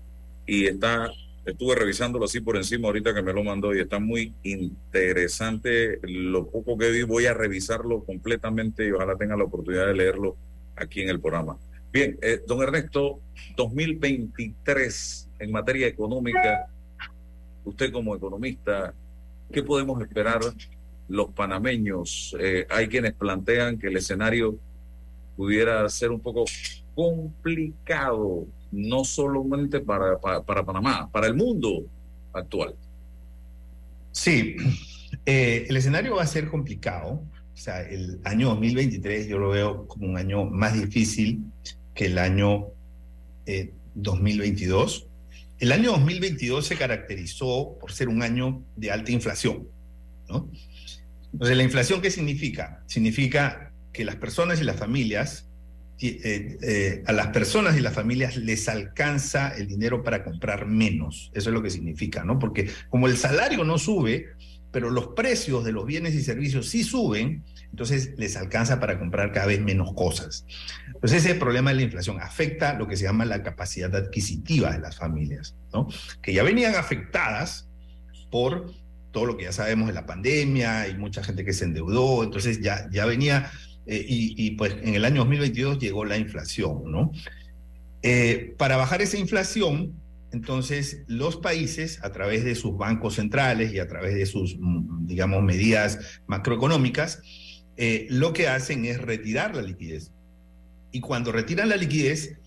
[0.46, 1.12] y está,
[1.46, 6.00] estuve revisándolo así por encima ahorita que me lo mandó y está muy interesante.
[6.04, 10.38] Lo poco que vi voy a revisarlo completamente y ojalá tenga la oportunidad de leerlo
[10.76, 11.58] aquí en el programa.
[11.92, 13.20] Bien, eh, don Ernesto,
[13.58, 16.70] 2023 en materia económica
[17.66, 18.94] usted como economista,
[19.52, 20.40] ¿qué podemos esperar
[21.10, 22.36] los panameños?
[22.40, 24.58] Eh, hay quienes plantean que el escenario
[25.36, 26.46] pudiera ser un poco
[26.96, 31.84] complicado, no solamente para, para, Panamá, para el mundo
[32.32, 32.74] actual.
[34.12, 34.56] Sí,
[35.26, 37.22] eh, el escenario va a ser complicado.
[37.54, 41.44] O sea, el año 2023 yo lo veo como un año más difícil
[41.94, 42.68] que el año
[43.46, 45.08] eh, 2022.
[45.60, 49.68] El año 2022 se caracterizó por ser un año de alta inflación.
[51.34, 52.84] Entonces, ¿la inflación qué significa?
[52.88, 55.48] Significa que las personas y las familias,
[56.00, 61.32] eh, eh, a las personas y las familias les alcanza el dinero para comprar menos.
[61.34, 62.40] Eso es lo que significa, ¿no?
[62.40, 64.30] Porque como el salario no sube,
[64.72, 69.32] pero los precios de los bienes y servicios sí suben, entonces les alcanza para comprar
[69.32, 70.46] cada vez menos cosas.
[70.88, 74.80] Entonces ese problema de la inflación afecta lo que se llama la capacidad adquisitiva de
[74.80, 75.88] las familias, ¿no?
[76.22, 77.70] Que ya venían afectadas
[78.30, 78.72] por
[79.12, 82.62] todo lo que ya sabemos de la pandemia y mucha gente que se endeudó, entonces
[82.62, 83.52] ya, ya venía,
[83.86, 87.12] eh, y, pues en el año 2022 llegó la inflación, ¿no?
[88.04, 89.94] Eh, para bajar esa inflación,
[90.32, 95.08] entonces los países, a través de sus bancos centrales y a través de sus, mm,
[95.08, 97.22] digamos, medidas macroeconómicas,
[97.84, 100.12] eh, lo que hacen es retirar la liquidez.
[100.92, 102.38] Y cuando retiran la liquidez,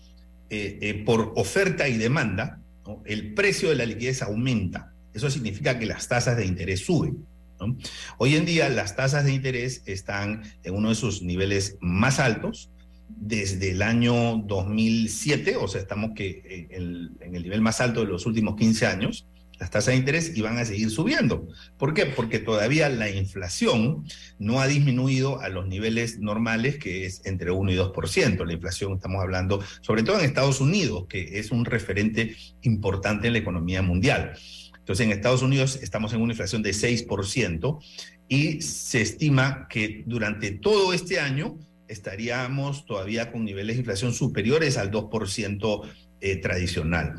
[0.49, 3.03] eh, eh, por oferta y demanda, ¿no?
[3.05, 4.93] el precio de la liquidez aumenta.
[5.13, 7.25] Eso significa que las tasas de interés suben.
[7.59, 7.75] ¿no?
[8.17, 12.69] Hoy en día las tasas de interés están en uno de sus niveles más altos
[13.09, 18.07] desde el año 2007, o sea, estamos que en, en el nivel más alto de
[18.07, 19.27] los últimos 15 años,
[19.59, 21.47] las tasas de interés y van a seguir subiendo.
[21.77, 22.05] ¿Por qué?
[22.05, 24.05] Porque todavía la inflación
[24.39, 28.45] no ha disminuido a los niveles normales, que es entre 1 y 2%.
[28.45, 33.33] La inflación, estamos hablando, sobre todo en Estados Unidos, que es un referente importante en
[33.33, 34.33] la economía mundial.
[34.77, 37.79] Entonces, en Estados Unidos estamos en una inflación de 6%
[38.27, 44.77] y se estima que durante todo este año estaríamos todavía con niveles de inflación superiores
[44.77, 45.89] al 2%
[46.21, 47.15] eh, tradicional.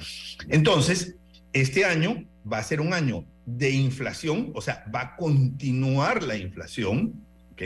[0.49, 1.17] Entonces,
[1.61, 6.37] este año va a ser un año de inflación, o sea, va a continuar la
[6.37, 7.63] inflación, ¿ok?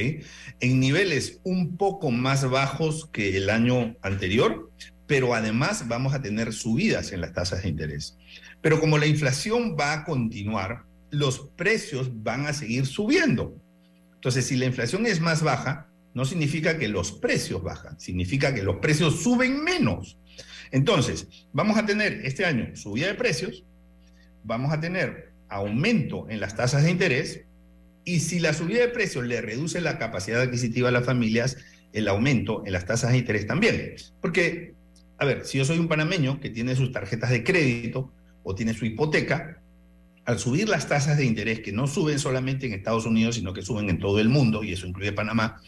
[0.61, 4.71] En niveles un poco más bajos que el año anterior,
[5.07, 8.17] pero además vamos a tener subidas en las tasas de interés.
[8.61, 13.57] Pero como la inflación va a continuar, los precios van a seguir subiendo.
[14.15, 18.63] Entonces, si la inflación es más baja, no significa que los precios bajan, significa que
[18.63, 20.19] los precios suben menos.
[20.71, 23.65] Entonces, vamos a tener este año subida de precios,
[24.45, 27.45] vamos a tener aumento en las tasas de interés
[28.05, 31.59] y si la subida de precios le reduce la capacidad adquisitiva a las familias,
[31.93, 33.95] el aumento en las tasas de interés también.
[34.21, 34.75] Porque,
[35.19, 38.75] a ver, si yo soy un panameño que tiene sus tarjetas de crédito o tiene
[38.75, 39.61] su hipoteca,
[40.25, 43.63] al subir las tasas de interés, que no suben solamente en Estados Unidos, sino que
[43.63, 45.61] suben en todo el mundo, y eso incluye Panamá,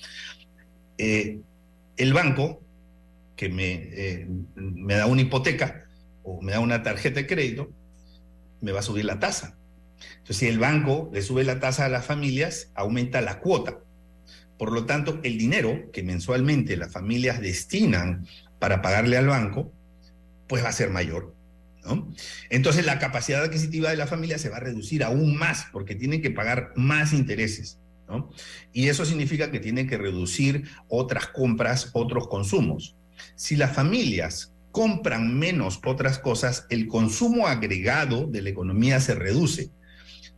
[0.98, 1.38] eh,
[1.96, 2.61] el banco
[3.37, 5.85] que me, eh, me da una hipoteca
[6.22, 7.70] o me da una tarjeta de crédito,
[8.62, 9.59] me va a subir la tasa.
[10.12, 13.81] Entonces, si el banco le sube la tasa a las familias, aumenta la cuota.
[14.59, 18.27] Por lo tanto, el dinero que mensualmente las familias destinan
[18.59, 19.72] para pagarle al banco,
[20.46, 21.35] pues va a ser mayor.
[21.85, 22.12] ¿no?
[22.48, 26.22] Entonces, la capacidad adquisitiva de la familia se va a reducir aún más porque tienen
[26.22, 27.79] que pagar más intereses.
[28.09, 28.31] ¿no?
[28.72, 32.96] Y eso significa que tienen que reducir otras compras, otros consumos.
[33.35, 39.70] Si las familias compran menos otras cosas, el consumo agregado de la economía se reduce.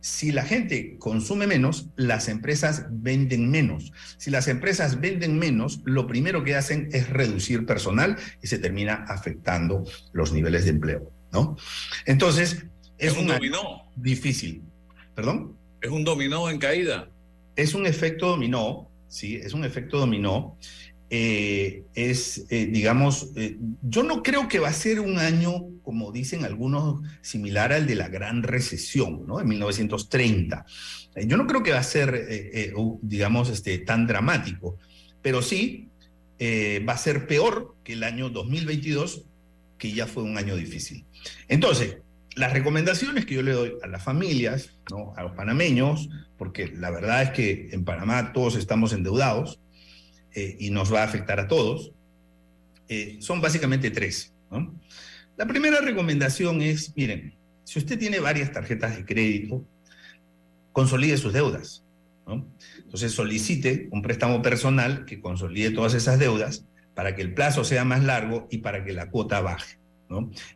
[0.01, 3.91] Si la gente consume menos, las empresas venden menos.
[4.17, 9.05] Si las empresas venden menos, lo primero que hacen es reducir personal y se termina
[9.07, 11.57] afectando los niveles de empleo, ¿no?
[12.05, 12.65] Entonces,
[12.99, 13.89] es, es un dominó.
[13.95, 14.61] Difícil.
[15.15, 15.55] ¿Perdón?
[15.81, 17.09] Es un dominó en caída.
[17.55, 20.57] Es un efecto dominó, sí, es un efecto dominó
[21.09, 26.11] eh, es, eh, digamos, eh, yo no creo que va a ser un año, como
[26.11, 29.39] dicen algunos, similar al de la gran recesión, ¿no?
[29.39, 30.65] En 1930.
[31.27, 32.27] yo no creo que va a ser,
[33.01, 34.77] digamos, este, tan dramático,
[35.21, 35.87] pero sí
[36.41, 39.23] va a ser peor que el año 2022,
[39.77, 41.05] que ya fue un año difícil.
[41.47, 41.99] Entonces,
[42.35, 45.13] las recomendaciones que yo le doy a las familias, ¿no?
[45.15, 49.59] a los panameños, porque la verdad es que en Panamá todos estamos endeudados,
[50.35, 51.91] eh, y nos va a afectar a todos,
[52.87, 54.33] eh, son básicamente tres.
[55.37, 59.65] La primera recomendación es, miren, si usted tiene varias tarjetas de crédito,
[60.71, 61.83] consolide sus deudas.
[62.77, 67.85] Entonces solicite un préstamo personal que consolide todas esas deudas para que el plazo sea
[67.85, 69.77] más largo y para que la cuota baje.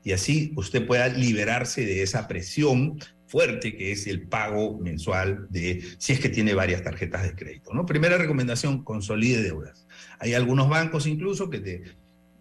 [0.04, 5.84] Y así usted pueda liberarse de esa presión fuerte que es el pago mensual de
[6.00, 7.74] si es que tiene varias tarjetas de crédito.
[7.74, 7.86] ¿no?
[7.86, 9.88] Primera recomendación, consolide deudas.
[10.20, 11.84] Hay algunos bancos incluso que te,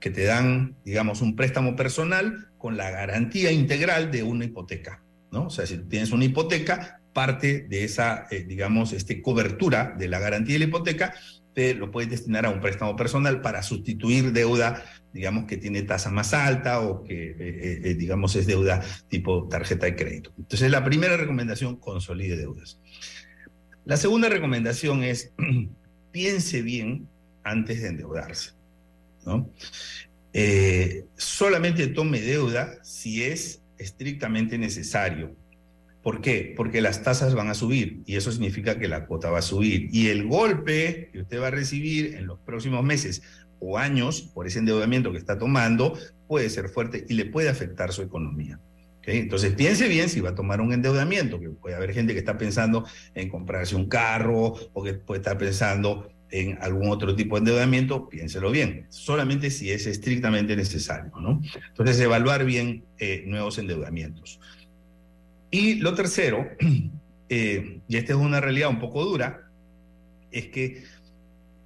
[0.01, 5.03] que te dan, digamos, un préstamo personal con la garantía integral de una hipoteca.
[5.31, 5.47] ¿no?
[5.47, 10.21] O sea, si tienes una hipoteca, parte de esa, eh, digamos, este, cobertura de la
[10.21, 11.15] garantía de la hipoteca,
[11.53, 16.11] te lo puedes destinar a un préstamo personal para sustituir deuda digamos, que tiene tasa
[16.11, 20.33] más alta o que, eh, eh, digamos, es deuda tipo tarjeta de crédito.
[20.39, 22.79] Entonces, la primera recomendación, consolide deudas.
[23.85, 25.33] La segunda recomendación es,
[26.13, 27.09] piense bien
[27.43, 28.53] antes de endeudarse.
[29.25, 29.51] ¿no?
[30.33, 35.35] Eh, solamente tome deuda si es estrictamente necesario.
[36.03, 36.55] ¿Por qué?
[36.57, 39.89] Porque las tasas van a subir y eso significa que la cuota va a subir.
[39.93, 43.23] Y el golpe que usted va a recibir en los próximos meses
[43.61, 47.93] o años por ese endeudamiento que está tomando puede ser fuerte y le puede afectar
[47.93, 48.61] su economía.
[49.05, 52.37] Entonces piense bien si va a tomar un endeudamiento, que puede haber gente que está
[52.37, 57.41] pensando en comprarse un carro o que puede estar pensando en algún otro tipo de
[57.41, 61.11] endeudamiento, piénselo bien, solamente si es estrictamente necesario.
[61.69, 64.39] Entonces, evaluar bien eh, nuevos endeudamientos.
[65.51, 66.47] Y lo tercero,
[67.31, 69.51] eh, y esta es una realidad un poco dura,
[70.31, 70.83] es que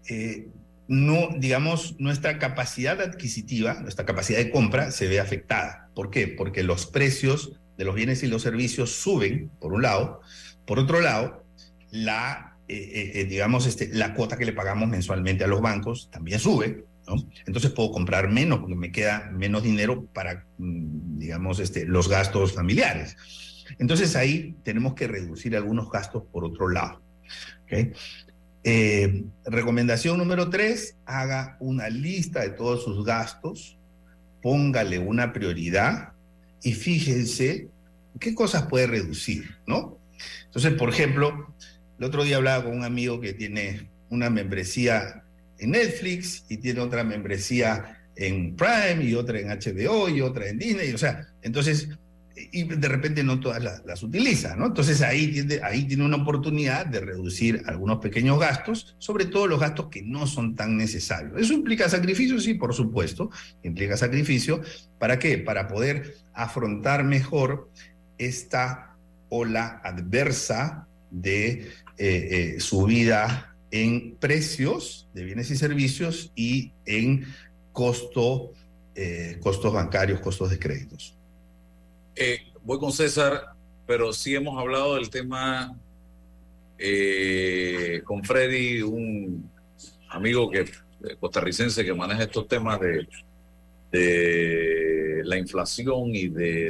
[0.08, 0.46] eh,
[0.88, 5.88] no, digamos, nuestra capacidad adquisitiva, nuestra capacidad de compra se ve afectada.
[5.94, 6.28] ¿Por qué?
[6.28, 10.20] Porque los precios de los bienes y los servicios suben, por un lado.
[10.66, 11.44] Por otro lado,
[11.90, 16.38] la, eh, eh, digamos, este, la cuota que le pagamos mensualmente a los bancos también
[16.38, 16.84] sube.
[17.46, 22.54] Entonces puedo comprar menos porque me queda menos dinero para, mm, digamos, este, los gastos
[22.54, 23.16] familiares.
[23.78, 27.02] Entonces ahí tenemos que reducir algunos gastos por otro lado.
[27.64, 27.92] ¿okay?
[28.64, 33.76] Eh, recomendación número tres, haga una lista de todos sus gastos,
[34.40, 36.12] póngale una prioridad
[36.62, 37.68] y fíjense
[38.20, 39.98] qué cosas puede reducir, ¿no?
[40.44, 41.54] Entonces, por ejemplo,
[41.98, 45.24] el otro día hablaba con un amigo que tiene una membresía
[45.58, 50.58] en Netflix y tiene otra membresía en Prime y otra en HBO y otra en
[50.58, 51.88] Disney, o sea, entonces
[52.34, 54.66] y de repente no todas las, utiliza, ¿no?
[54.66, 59.60] Entonces ahí tiene, ahí tiene una oportunidad de reducir algunos pequeños gastos, sobre todo los
[59.60, 61.40] gastos que no son tan necesarios.
[61.40, 62.40] ¿Eso implica sacrificio?
[62.40, 63.30] Sí, por supuesto,
[63.62, 64.60] implica sacrificio.
[64.98, 65.38] ¿Para qué?
[65.38, 67.70] Para poder afrontar mejor
[68.18, 68.96] esta
[69.28, 71.66] ola adversa de eh,
[71.98, 77.26] eh, subida en precios de bienes y servicios y en
[77.72, 78.52] costo,
[78.94, 81.18] eh, costos bancarios, costos de créditos.
[82.14, 83.54] Eh, voy con César,
[83.86, 85.74] pero sí hemos hablado del tema
[86.78, 89.50] eh, con Freddy, un
[90.10, 90.66] amigo que
[91.18, 93.06] costarricense que maneja estos temas de,
[95.24, 96.68] la inflación y de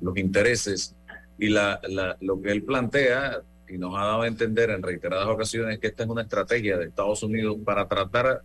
[0.00, 0.94] los intereses.
[1.38, 5.86] Y lo que él plantea y nos ha dado a entender en reiteradas ocasiones que
[5.88, 8.42] esta es una estrategia de Estados Unidos para tratar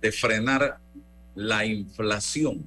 [0.00, 0.78] de frenar
[1.34, 2.66] la inflación.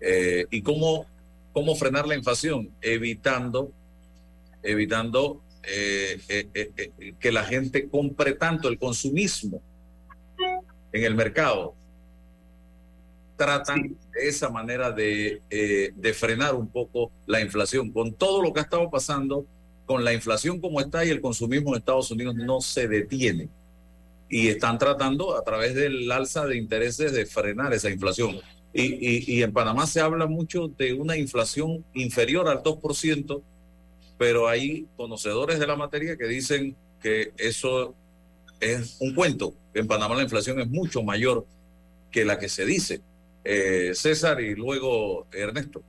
[0.00, 1.06] Eh, y cómo
[1.52, 3.72] cómo frenar la inflación, evitando,
[4.62, 9.60] evitando eh, eh, eh, que la gente compre tanto el consumismo
[10.92, 11.74] en el mercado.
[13.36, 17.90] Tratan de esa manera de, de frenar un poco la inflación.
[17.90, 19.46] Con todo lo que ha estado pasando,
[19.86, 23.48] con la inflación como está y el consumismo en Estados Unidos no se detiene.
[24.28, 28.40] Y están tratando a través del alza de intereses de frenar esa inflación.
[28.72, 33.42] Y, en Panamá se habla mucho de una inflación inferior al 2%,
[34.16, 37.94] pero hay conocedores de la materia que dicen que eso
[38.60, 39.54] es un cuento.
[39.74, 41.46] En Panamá la inflación es mucho mayor
[42.10, 43.00] que la que se dice.
[43.42, 45.82] Eh, César y luego Ernesto.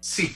[0.00, 0.34] Sí,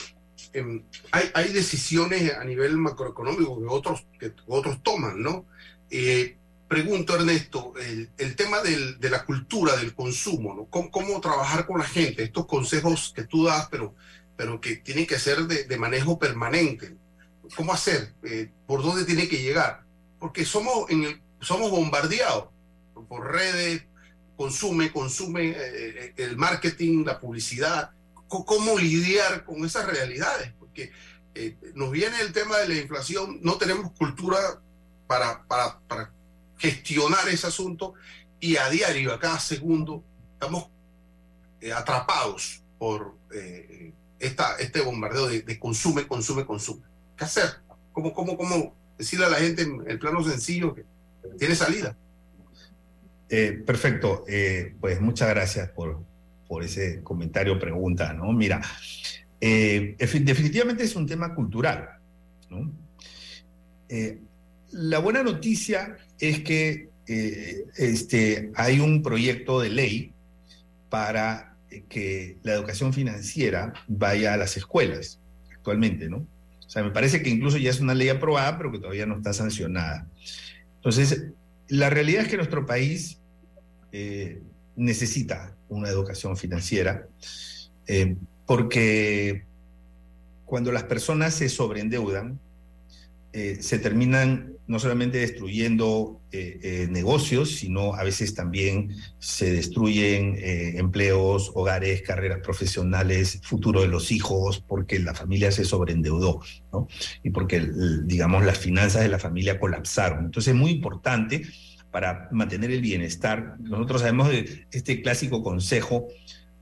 [0.53, 5.45] em, hay, hay, decisiones a nivel macroeconómico que otros, que otros toman, ¿no?
[5.91, 6.37] Eh,
[6.69, 10.65] pregunto, Ernesto, el, tema de la cultura del consumo, ¿no?
[10.91, 12.25] ¿Cómo, trabajar con la gente?
[12.25, 13.95] Estos consejos que tú das, pero,
[14.37, 16.97] pero que tienen que ser de, manejo permanente.
[17.57, 18.15] ¿Cómo hacer?
[18.25, 19.85] Eh, ¿Por dónde tiene que llegar?
[20.19, 22.49] Porque somos, en el, somos bombardeados
[23.09, 23.85] por redes,
[24.37, 27.93] consume, consume eh, eh, el marketing, la publicidad.
[28.29, 30.53] ¿Cómo lidiar con esas realidades?
[30.59, 30.91] Porque
[31.75, 34.39] nos viene el tema de la inflación, no tenemos cultura
[35.07, 36.16] para, para, para
[36.59, 37.95] gestionar ese asunto
[38.41, 40.03] y a diario, a cada segundo,
[40.35, 40.69] estamos
[41.61, 46.83] eh, atrapados por eh, esta, este bombardeo de, consume, consume, consume.
[47.17, 47.49] ¿Qué hacer?
[47.93, 50.85] ¿Cómo, cómo, cómo decirle a la gente en el plano sencillo que
[51.39, 51.97] tiene salida?
[53.29, 54.25] Eh, perfecto,
[54.81, 56.01] pues muchas gracias por,
[56.47, 58.33] por ese comentario, pregunta, ¿no?
[58.33, 58.63] Mira,
[59.41, 61.99] definitivamente es un tema cultural,
[62.51, 62.73] ¿no?
[64.73, 70.13] la buena noticia es que eh, este, hay un proyecto de ley
[70.89, 71.57] para
[71.89, 75.21] que la educación financiera vaya a las escuelas
[75.53, 76.19] actualmente, ¿no?
[76.19, 79.17] O sea, me parece que incluso ya es una ley aprobada, pero que todavía no
[79.17, 80.09] está sancionada.
[80.77, 81.27] Entonces,
[81.69, 83.19] la realidad es que nuestro país
[83.93, 84.43] eh,
[84.75, 87.09] necesita una educación financiera
[87.87, 88.17] eh,
[88.47, 89.45] porque
[90.45, 92.39] cuando las personas se sobreendeudan,
[93.33, 101.53] se terminan no solamente destruyendo eh, eh, negocios, sino a veces también se destruyen empleos,
[101.55, 106.41] hogares, carreras profesionales, futuro de los hijos, porque la familia se sobreendeudó,
[106.73, 106.89] ¿no?
[107.23, 107.69] Y porque,
[108.05, 110.27] digamos, las finanzas de la familia colapsaron.
[110.27, 111.43] Entonces es muy importante
[111.91, 113.57] para mantener el bienestar.
[113.59, 116.09] Nosotros sabemos de este clásico consejo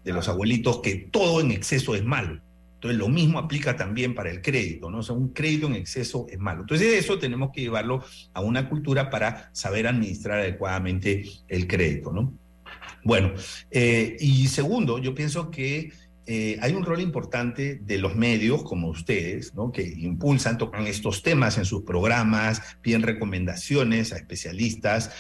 [0.04, 2.40] de los abuelitos que todo en exceso es malo.
[2.84, 4.98] Entonces, lo mismo aplica también para el crédito, ¿no?
[4.98, 6.60] O sea, un crédito en exceso es malo.
[6.60, 8.04] Entonces, eso tenemos que llevarlo
[8.34, 12.34] a una cultura para saber administrar adecuadamente el crédito, ¿no?
[13.02, 13.32] Bueno,
[13.70, 15.92] eh, y segundo, yo pienso que
[16.26, 19.72] eh, hay un rol importante de los medios como ustedes, ¿no?
[19.72, 25.10] que impulsan, tocan estos temas en sus programas, piden recomendaciones a especialistas,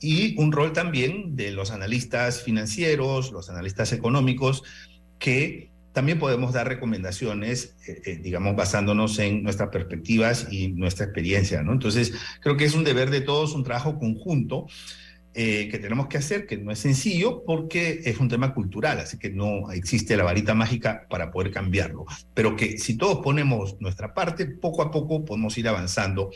[0.00, 4.62] y un rol también de los analistas financieros, los analistas económicos,
[5.18, 11.64] que también podemos dar recomendaciones, eh, eh, digamos, basándonos en nuestras perspectivas y nuestra experiencia,
[11.64, 11.72] ¿no?
[11.72, 14.68] Entonces, creo que es un deber de todos, un trabajo conjunto
[15.34, 19.18] eh, que tenemos que hacer, que no es sencillo porque es un tema cultural, así
[19.18, 24.14] que no existe la varita mágica para poder cambiarlo, pero que si todos ponemos nuestra
[24.14, 26.30] parte, poco a poco podemos ir avanzando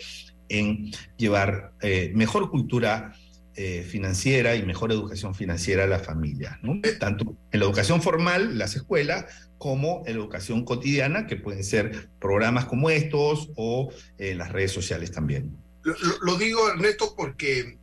[0.49, 1.75] en llevar
[2.15, 3.13] mejor cultura
[3.55, 6.81] eh, financiera y mejor educación financiera a la familia, ¿no?
[6.99, 9.27] tanto en la educación formal, las escuelas,
[9.59, 14.73] como en la educación cotidiana, que pueden ser programas como estos o en las redes
[14.73, 15.57] sociales también.
[15.83, 17.79] Lo, digo, Ernesto, porque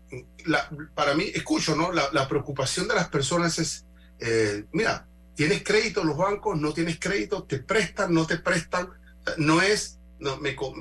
[0.46, 1.92] la, para mí, escucho, ¿no?
[1.92, 3.86] La, preocupación de las personas es,
[4.20, 8.90] eh, mira, tienes crédito en los bancos, no tienes crédito, te prestan, no te prestan,
[9.38, 10.38] no es no,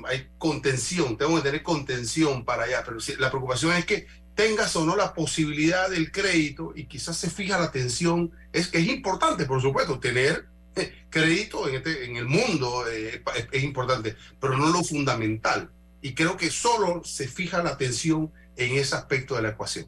[0.07, 4.07] hay contención, tengo que tener contención para allá, pero la preocupación es que
[4.39, 8.77] tengas o no la posibilidad del crédito y quizás se fija la atención, es que
[8.77, 10.45] es importante, por supuesto, tener
[10.77, 13.21] eh, crédito en, este, en el mundo eh,
[13.51, 15.69] es, importante, pero no lo fundamental.
[16.01, 19.87] Y creo que solo se fija la atención en ese aspecto de la ecuación.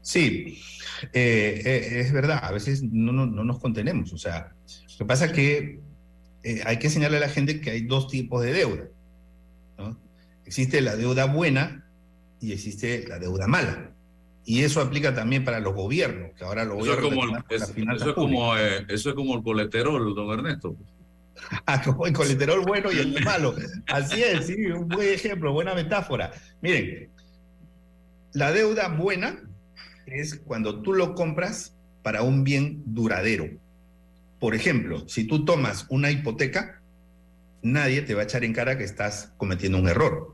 [0.00, 0.62] Sí,
[1.12, 4.12] eh, es verdad, a veces no, no, no, nos contenemos.
[4.12, 4.54] O sea,
[4.92, 5.80] lo que pasa es que
[6.64, 8.84] hay que enseñarle a la gente que hay dos tipos de deuda.
[9.76, 9.98] ¿no?
[10.46, 11.83] Existe la deuda buena,
[12.40, 13.94] y existe la deuda mala.
[14.46, 17.24] Y eso aplica también para los gobiernos, que ahora lo voy eso a es como
[17.24, 20.76] el, es, eso, es como, eh, eso es como el colesterol, don Ernesto.
[21.66, 23.54] ah, como el colesterol bueno y el malo.
[23.86, 26.30] Así es, sí, un buen ejemplo, buena metáfora.
[26.60, 27.10] Miren,
[28.32, 29.40] la deuda buena
[30.06, 33.48] es cuando tú lo compras para un bien duradero.
[34.38, 36.82] Por ejemplo, si tú tomas una hipoteca,
[37.62, 40.33] nadie te va a echar en cara que estás cometiendo un error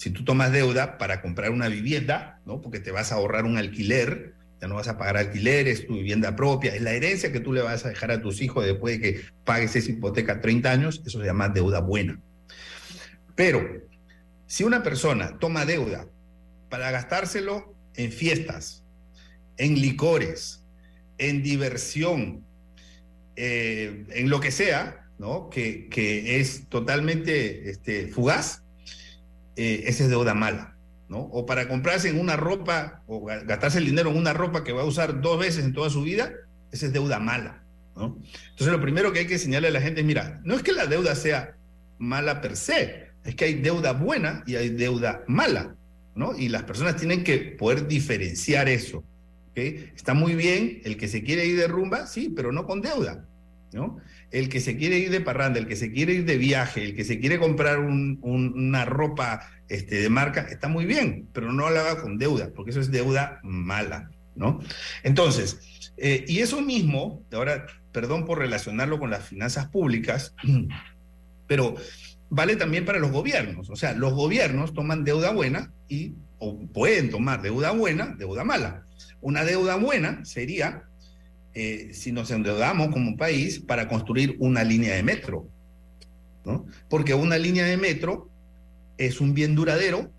[0.00, 2.62] si tú tomas deuda para comprar una vivienda, ¿no?
[2.62, 6.34] Porque te vas a ahorrar un alquiler, ya no vas a pagar alquileres, tu vivienda
[6.36, 9.00] propia, es la herencia que tú le vas a dejar a tus hijos después de
[9.02, 12.18] que pagues esa hipoteca 30 años, eso se llama deuda buena.
[13.34, 13.62] Pero
[14.46, 16.06] si una persona toma deuda
[16.70, 18.82] para gastárselo en fiestas,
[19.58, 20.64] en licores,
[21.18, 22.42] en diversión,
[23.36, 25.50] eh, en lo que sea, ¿no?
[25.50, 28.62] Que, que es totalmente este, fugaz,
[29.60, 30.74] eh, esa es deuda mala,
[31.10, 31.18] ¿no?
[31.18, 34.80] O para comprarse en una ropa o gastarse el dinero en una ropa que va
[34.80, 36.32] a usar dos veces en toda su vida,
[36.72, 37.62] esa es deuda mala,
[37.94, 38.16] ¿no?
[38.52, 40.72] Entonces lo primero que hay que enseñarle a la gente es, mira, no es que
[40.72, 41.56] la deuda sea
[41.98, 45.76] mala per se, es que hay deuda buena y hay deuda mala,
[46.14, 46.34] ¿no?
[46.34, 49.04] Y las personas tienen que poder diferenciar eso.
[49.54, 53.28] Está muy bien el que se quiere ir de rumba, sí, pero no con deuda,
[53.72, 53.98] ¿no?
[54.30, 56.94] el que se quiere ir de parranda, el que se quiere ir de viaje, el
[56.94, 61.80] que se quiere comprar una ropa este, de marca, está muy bien, pero no lo
[61.80, 64.60] haga con deuda, porque eso es deuda mala, ¿no?
[65.02, 70.34] Entonces, eh, y eso mismo, ahora, perdón por relacionarlo con las finanzas públicas,
[71.46, 71.74] pero
[72.30, 73.68] vale también para los gobiernos.
[73.70, 78.84] O sea, los gobiernos toman deuda buena y o pueden tomar deuda buena, deuda mala.
[79.20, 80.84] Una deuda buena sería
[81.54, 85.48] eh, si nos endeudamos como país para construir una línea de metro,
[86.44, 86.66] ¿no?
[86.88, 88.30] Porque una línea de metro
[88.98, 90.10] es un bien duradero,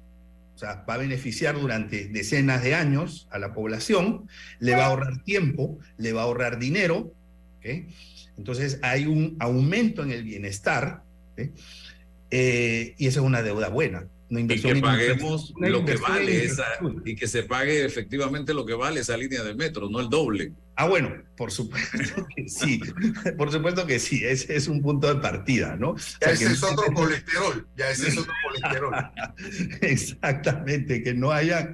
[0.56, 4.28] o sea, va a beneficiar durante decenas de años a la población,
[4.60, 7.14] le va a ahorrar tiempo, le va a ahorrar dinero,
[8.38, 11.04] entonces hay un aumento en el bienestar,
[12.30, 16.66] eh, y esa es una deuda buena y que paguemos lo que vale esa,
[17.04, 20.54] y que se pague efectivamente lo que vale esa línea de metro, no el doble.
[20.76, 22.80] Ah, bueno, por supuesto que sí,
[23.38, 25.96] por supuesto que sí, ese es un punto de partida, ¿no?
[26.22, 28.96] Ya ese es otro colesterol, ya ese es otro colesterol.
[29.82, 31.74] Exactamente, que no hayan,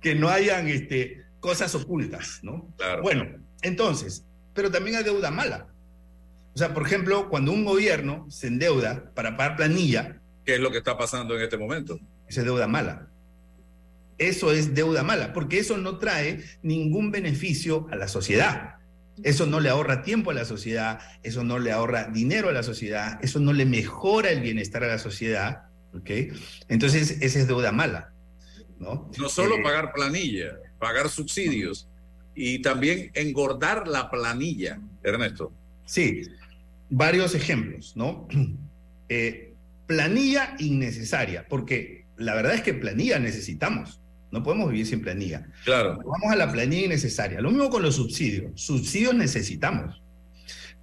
[0.00, 2.70] que no hayan este, cosas ocultas, ¿no?
[2.76, 3.02] Claro.
[3.02, 3.26] Bueno,
[3.62, 5.68] entonces, pero también hay deuda mala.
[6.54, 10.70] O sea, por ejemplo, cuando un gobierno se endeuda para pagar planilla, ¿Qué es lo
[10.70, 11.98] que está pasando en este momento?
[12.28, 13.08] Esa es deuda mala.
[14.18, 18.76] Eso es deuda mala, porque eso no trae ningún beneficio a la sociedad.
[19.22, 22.62] Eso no le ahorra tiempo a la sociedad, eso no le ahorra dinero a la
[22.62, 25.64] sociedad, eso no le mejora el bienestar a la sociedad.
[25.94, 26.10] ¿ok?
[26.68, 28.12] Entonces, esa es deuda mala.
[28.78, 31.88] No, no solo eh, pagar planilla, pagar subsidios
[32.34, 35.52] y también engordar la planilla, Ernesto.
[35.86, 36.22] Sí,
[36.90, 38.28] varios ejemplos, ¿no?
[39.10, 39.43] Eh,
[39.86, 44.00] planilla innecesaria, porque la verdad es que planilla necesitamos.
[44.30, 45.46] No podemos vivir sin planilla.
[45.64, 45.98] Claro.
[45.98, 47.40] Vamos a la planilla innecesaria.
[47.40, 48.60] Lo mismo con los subsidios.
[48.60, 50.02] Subsidios necesitamos.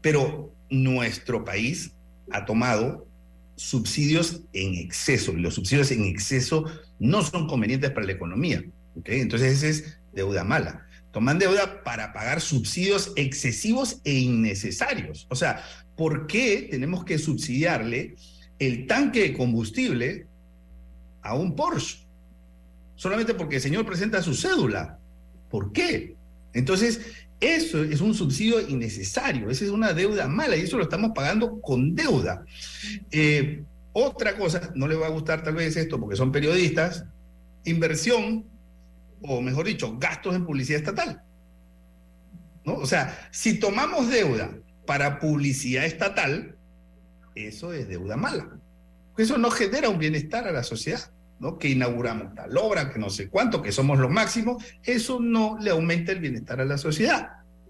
[0.02, 1.92] Pero nuestro país
[2.32, 3.08] ha tomado
[3.56, 6.66] subsidios en exceso y los subsidios en exceso
[6.98, 8.64] no son convenientes para la economía.
[8.96, 9.20] ¿okay?
[9.20, 10.88] Entonces, esa es deuda mala.
[11.12, 15.28] Toman deuda para pagar subsidios excesivos e innecesarios.
[15.30, 15.62] O sea,
[15.98, 18.16] ¿por qué tenemos que subsidiarle
[18.62, 20.28] el tanque de combustible
[21.24, 22.06] a un Porsche?
[22.96, 25.00] Solamente porque el señor presenta su cédula.
[25.50, 26.16] ¿Por qué?
[26.54, 27.02] Entonces,
[27.40, 31.60] eso es un subsidio innecesario, esa es una deuda mala y eso lo estamos pagando
[31.60, 32.46] con deuda.
[33.10, 37.06] Eh, otra cosa, no le va a gustar tal vez esto porque son periodistas,
[37.64, 38.46] inversión,
[39.24, 41.24] o mejor dicho, gastos en publicidad estatal.
[42.64, 42.76] ¿No?
[42.76, 44.56] O sea, si tomamos deuda
[44.86, 46.56] para publicidad estatal,
[47.36, 48.50] eso es deuda mala.
[49.18, 51.12] Eso no genera un bienestar a la sociedad.
[51.42, 51.58] ¿no?
[51.58, 55.72] que inauguramos tal obra, que no sé cuánto, que somos los máximos, eso no le
[55.72, 57.30] aumenta el bienestar a la sociedad.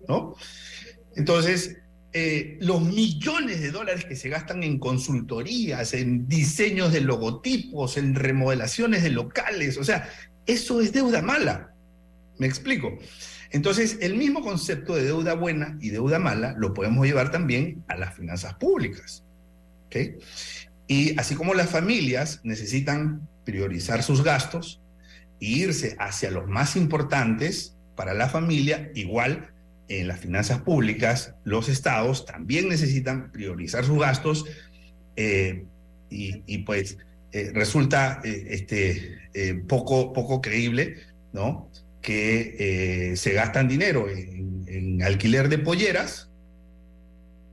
[0.09, 0.36] ¿no?
[1.16, 1.78] Entonces,
[2.12, 8.16] eh, los millones de dólares que se gastan en consultorías, en diseños de logotipos, en
[8.16, 10.09] remodelaciones de locales, o sea,
[10.45, 11.74] eso es deuda mala.
[12.39, 12.97] ¿Me explico?
[13.51, 17.95] Entonces, el mismo concepto de deuda buena y deuda mala lo podemos llevar también a
[17.95, 19.24] las finanzas públicas.
[20.87, 24.81] Y así como las familias necesitan priorizar sus gastos
[25.39, 29.51] e irse hacia los más importantes para la familia, igual
[29.99, 34.45] en las finanzas públicas, los estados también necesitan priorizar sus gastos
[35.15, 35.65] eh,
[36.09, 36.97] y, pues
[37.31, 39.17] eh, resulta eh, este,
[39.67, 40.97] poco, poco creíble
[41.31, 41.69] ¿no?
[42.01, 46.30] que se gastan dinero en, alquiler de polleras,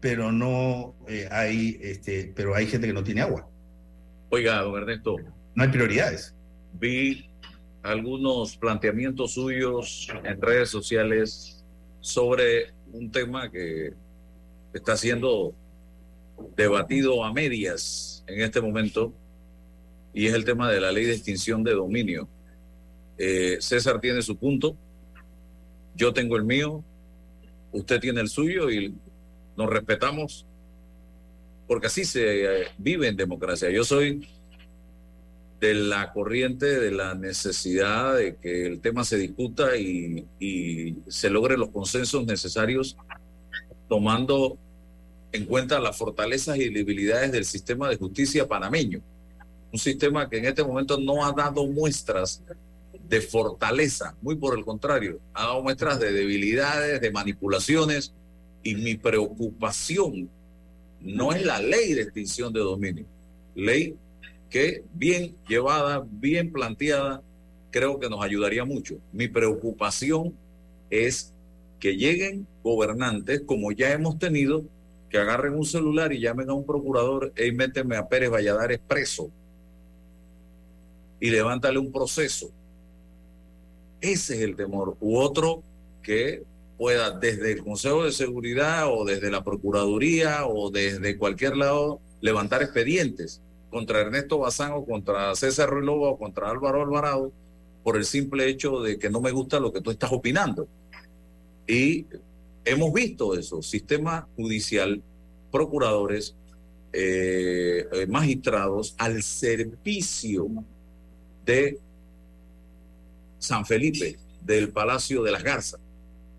[0.00, 0.94] pero no
[1.30, 3.48] hay, este, pero hay gente que no tiene agua.
[4.30, 5.16] Oiga, don Ernesto,
[5.54, 6.34] no hay prioridades.
[6.74, 7.28] Vi
[7.82, 11.64] algunos planteamientos suyos en redes sociales
[12.00, 13.92] sobre un tema que
[14.72, 15.54] está siendo
[16.56, 19.12] debatido a medias en este momento
[20.12, 22.28] y es el tema de la ley de extinción de dominio.
[23.16, 24.76] Eh, César tiene su punto,
[25.94, 26.84] yo tengo el mío,
[27.72, 28.94] usted tiene el suyo y
[29.58, 30.46] nos respetamos
[31.66, 33.68] porque así se eh, vive en democracia.
[33.70, 34.26] Yo soy
[35.60, 40.24] de la corriente de la necesidad de que el tema se discuta y,
[41.08, 42.96] se logren los consensos necesarios
[43.88, 44.56] tomando
[45.32, 49.02] en cuenta las fortalezas y debilidades del sistema de justicia panameño.
[49.72, 52.42] Un sistema que en este momento no ha dado muestras
[53.08, 58.14] de fortaleza, muy por el contrario, ha dado muestras de debilidades, de manipulaciones,
[58.62, 60.28] y mi preocupación
[61.00, 63.06] no es la ley de extinción de dominio,
[63.54, 63.94] ley
[64.50, 67.22] que bien llevada, bien planteada,
[67.70, 68.96] creo que nos ayudaría mucho.
[69.12, 70.34] Mi preocupación
[70.90, 71.32] es
[71.78, 74.64] que lleguen gobernantes, como ya hemos tenido,
[75.10, 79.30] que agarren un celular y llamen a un procurador y méteme a Pérez Valladares preso
[81.20, 82.50] y levántale un proceso.
[84.00, 84.96] Ese es el temor.
[85.00, 85.62] U otro
[86.02, 86.42] que
[86.78, 92.62] pueda desde el Consejo de Seguridad o desde la Procuraduría o desde cualquier lado levantar
[92.62, 97.32] expedientes contra Ernesto Bazán o contra César Ruilova o contra Álvaro Alvarado
[97.82, 100.68] por el simple hecho de que no me gusta lo que tú estás opinando.
[101.66, 102.06] Y
[102.64, 105.02] hemos visto eso, sistema judicial,
[105.50, 106.34] procuradores,
[106.92, 110.48] eh, magistrados al servicio
[111.44, 111.78] de
[113.38, 115.80] San Felipe, del Palacio de las Garzas.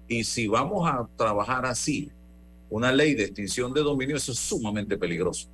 [0.10, 2.12] Y si vamos a trabajar así,
[2.70, 5.47] una ley de extinción de dominio, eso es sumamente peligroso.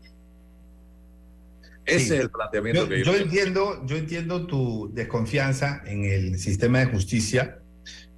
[1.86, 2.14] Ese sí.
[2.16, 3.86] es el planteamiento yo, que yo, yo entiendo.
[3.86, 7.60] Yo entiendo tu desconfianza en el sistema de justicia.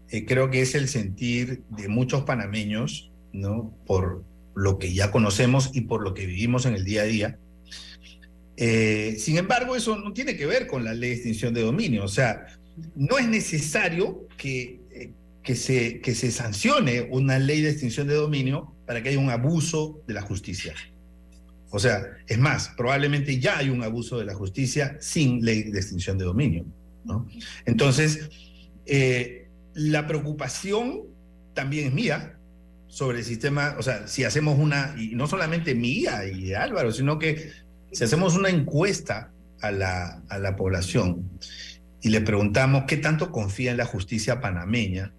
[0.10, 3.74] Eh, creo que es el sentir de muchos panameños, ¿no?
[3.86, 4.24] Por
[4.56, 7.40] lo que ya conocemos y por lo que vivimos en el día a día.
[8.56, 12.06] Eh, sin embargo, eso no tiene que ver con la ley de extinción de dominio.
[12.06, 12.48] O sea,
[12.96, 14.80] no es necesario que,
[15.48, 19.30] que, se, que se sancione una ley de extinción de dominio para que haya un
[19.30, 20.74] abuso de la justicia.
[21.70, 25.80] O sea, es más, probablemente ya hay un abuso de la justicia sin ley de
[25.80, 26.66] extinción de dominio.
[27.06, 27.26] ¿no?
[27.66, 28.30] Entonces,
[28.86, 31.04] eh, la preocupación
[31.54, 32.38] también es mía
[32.88, 37.20] sobre el sistema, o sea, si hacemos una, y no solamente mía y Álvaro, sino
[37.20, 37.52] que
[37.94, 39.32] si hacemos una encuesta
[39.62, 41.40] a la, a la población
[42.02, 45.14] y le preguntamos qué tanto confía en la justicia panameña,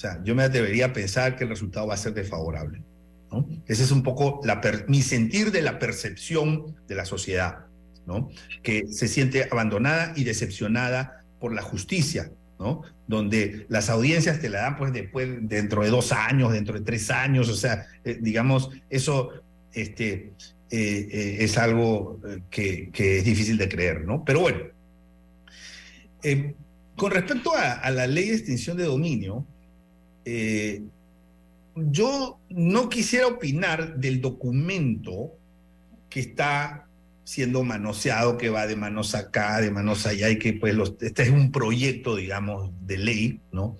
[0.00, 2.82] sea, yo me atrevería a pensar que el resultado va a ser desfavorable.
[3.30, 3.46] ¿no?
[3.66, 7.66] Ese es un poco la mi sentir de la percepción de la sociedad,
[8.06, 8.30] ¿no?
[8.62, 12.82] que se siente abandonada y decepcionada por la justicia, ¿no?
[13.06, 17.10] Donde las audiencias te la dan pues después, dentro de dos años, dentro de tres
[17.10, 19.30] años, o sea, eh, digamos, eso
[19.72, 20.32] este,
[20.70, 22.20] eh, eh, es algo
[22.50, 24.24] que, que, es difícil de creer, ¿no?
[24.24, 24.60] Pero bueno,
[26.96, 29.46] con respecto a, a, la ley de extinción de dominio,
[31.74, 35.32] yo no quisiera opinar del documento
[36.08, 36.86] que está
[37.24, 41.30] siendo manoseado, que va de manos acá, de manos allá, y que pues este es
[41.30, 43.76] un proyecto, digamos, de ley, ¿no?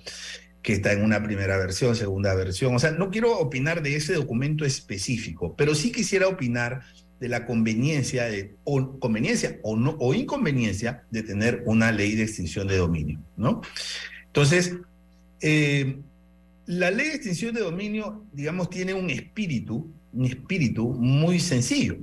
[0.62, 2.74] Que está en una primera versión, segunda versión.
[2.76, 6.82] O sea, no quiero opinar de ese documento específico, pero sí quisiera opinar
[7.18, 8.54] de la conveniencia, de,
[9.00, 13.62] conveniencia o, no, o inconveniencia de tener una ley de extinción de dominio, ¿no?
[14.26, 14.76] Entonces,
[15.40, 15.98] eh,
[16.70, 21.98] la ley de extinción de dominio, digamos, tiene un espíritu, un espíritu muy sencillo.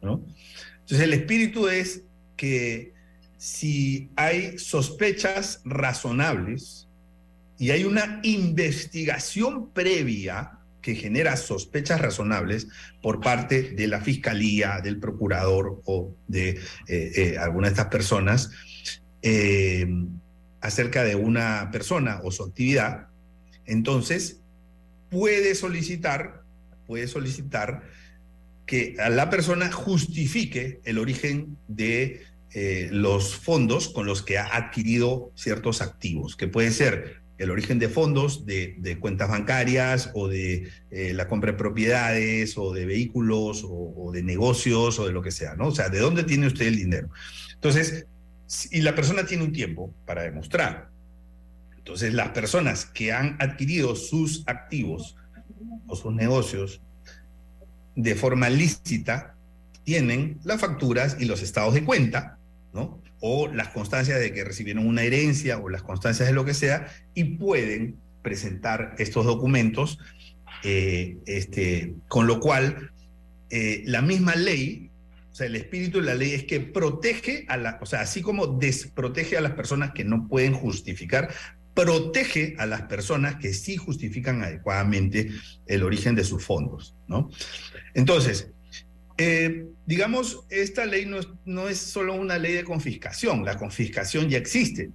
[0.00, 2.02] Entonces el espíritu es
[2.36, 2.92] que
[3.38, 6.86] si hay sospechas razonables
[7.58, 12.68] y hay una investigación previa que genera sospechas razonables
[13.02, 18.50] por parte de la fiscalía, del procurador o de eh, eh, alguna de estas personas
[19.22, 19.88] eh,
[20.60, 23.08] acerca de una persona o su actividad,
[23.66, 24.40] entonces
[25.10, 26.42] puede solicitar,
[26.86, 27.82] puede solicitar
[28.66, 34.56] que a la persona justifique el origen de eh, los fondos con los que ha
[34.56, 40.68] adquirido ciertos activos, que puede ser el origen de fondos, de, cuentas bancarias o de
[40.90, 45.32] eh, la compra de propiedades o de vehículos o, de negocios o de lo que
[45.32, 45.68] sea, ¿no?
[45.68, 47.08] O sea, ¿de dónde tiene usted el dinero?
[47.54, 48.06] Entonces,
[48.70, 50.93] y la persona tiene un tiempo para demostrar.
[51.84, 55.16] Entonces, las personas que han adquirido sus activos
[55.86, 56.80] o sus negocios
[57.94, 59.34] de forma lícita
[59.84, 62.38] tienen las facturas y los estados de cuenta,
[62.72, 63.02] ¿no?
[63.20, 66.88] O las constancias de que recibieron una herencia o las constancias de lo que sea
[67.12, 69.98] y pueden presentar estos documentos,
[70.62, 72.92] eh, este, con lo cual
[73.50, 74.90] eh, la misma ley,
[75.30, 78.22] o sea, el espíritu de la ley es que protege a la, o sea, así
[78.22, 81.28] como desprotege a las personas que no pueden justificar,
[81.74, 85.30] protege a las personas que sí justifican adecuadamente
[85.66, 87.30] el origen de sus fondos, ¿no?
[87.94, 88.50] Entonces,
[89.18, 94.28] eh, digamos, esta ley no es, no es solo una ley de confiscación, la confiscación
[94.28, 94.90] ya existe.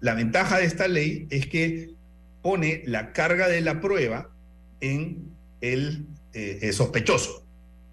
[0.00, 1.90] La ventaja de esta ley es que
[2.42, 4.30] pone la carga de la prueba
[4.80, 5.28] en
[5.60, 7.46] el eh, sospechoso,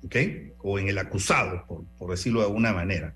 [0.06, 0.16] ¿ok?
[0.60, 3.14] O en el acusado, por, por decirlo de alguna manera.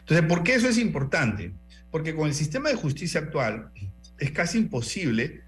[0.00, 1.52] Entonces, ¿por qué eso es importante?
[1.90, 3.70] Porque con el sistema de justicia actual,
[4.20, 5.42] es casi imposible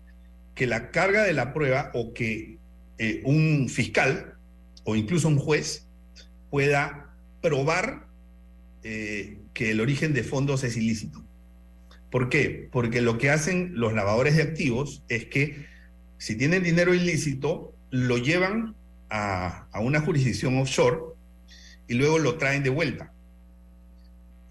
[0.54, 2.58] que la carga de la prueba o que
[2.98, 4.34] eh, un fiscal
[4.84, 5.86] o incluso un juez
[6.50, 8.08] pueda probar
[8.82, 11.22] eh, que el origen de fondos es ilícito.
[12.10, 12.68] ¿Por qué?
[12.72, 15.66] Porque lo que hacen los lavadores de activos es que
[16.18, 18.74] si tienen dinero ilícito, lo llevan
[19.08, 20.98] a, a una jurisdicción offshore
[21.88, 23.12] y luego lo traen de vuelta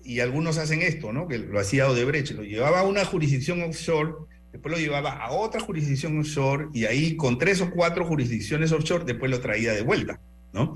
[0.04, 1.28] y algunos hacen esto, ¿no?
[1.28, 4.14] Que lo hacía Odebrecht, lo llevaba a una jurisdicción offshore,
[4.52, 9.06] después lo llevaba a otra jurisdicción offshore y ahí con tres o cuatro jurisdicciones offshore
[9.06, 10.20] después lo traía de vuelta,
[10.54, 10.76] ¿no?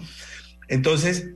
[0.68, 1.32] Entonces,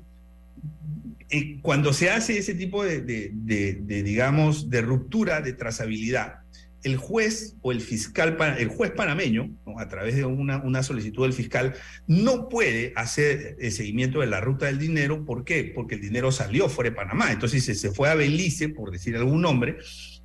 [1.29, 6.39] eh, cuando se hace ese tipo de, de, digamos, de ruptura de trazabilidad,
[6.83, 11.75] el juez o el fiscal, el juez panameño, a través de una, solicitud del fiscal,
[12.07, 15.25] no puede hacer el seguimiento de la ruta del dinero.
[15.25, 15.71] ¿Por qué?
[15.75, 17.31] Porque el dinero salió fuera de Panamá.
[17.31, 19.77] Entonces se, se fue a Belice, por decir algún nombre.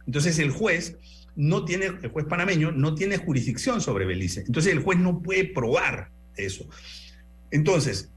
[0.06, 0.96] Entonces el juez
[1.36, 4.44] no tiene, el juez panameño no tiene jurisdicción sobre Belice.
[4.46, 6.68] Entonces el juez no puede probar eso.
[7.50, 8.10] Entonces,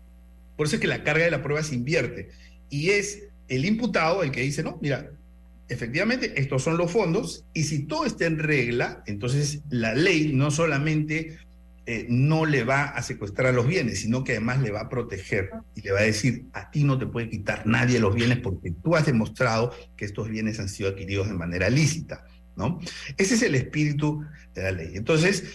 [0.56, 2.30] por eso es que la carga de la prueba se invierte.
[2.70, 5.12] Y es el imputado el que dice, no, mira,
[5.70, 10.52] efectivamente, estos son los fondos y si todo está en regla, entonces la ley no
[10.52, 11.38] solamente
[11.86, 15.52] eh, no le va a secuestrar los bienes, sino que además le va a proteger
[15.74, 18.72] y le va a decir, a ti no te puede quitar nadie los bienes porque
[18.72, 22.26] tú has demostrado que estos bienes han sido adquiridos de manera lícita,
[22.58, 22.80] ¿no?
[23.18, 24.92] Ese es el espíritu de la ley.
[24.96, 25.46] Entonces,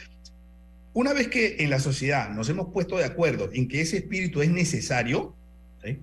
[0.95, 4.41] una vez que en la sociedad nos hemos puesto de acuerdo en que ese espíritu
[4.41, 5.35] es necesario,
[5.85, 5.99] ¿sí?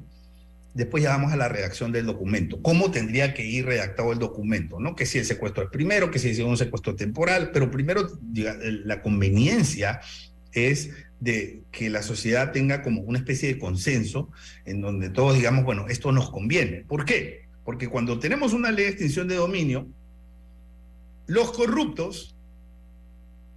[0.74, 2.62] Después ya vamos a la redacción del documento.
[2.62, 4.80] ¿Cómo tendría que ir redactado el documento?
[4.80, 4.96] ¿no?
[4.96, 9.02] Que si el secuestro es primero, que si es un secuestro temporal, pero primero la
[9.02, 10.02] conveniencia
[10.54, 14.30] es de que la sociedad tenga como una especie de consenso
[14.66, 16.86] en donde todos digamos, bueno, esto nos conviene.
[16.88, 17.48] ¿Por qué?
[17.66, 19.88] Porque cuando tenemos una ley de extinción de dominio,
[21.28, 22.36] los corruptos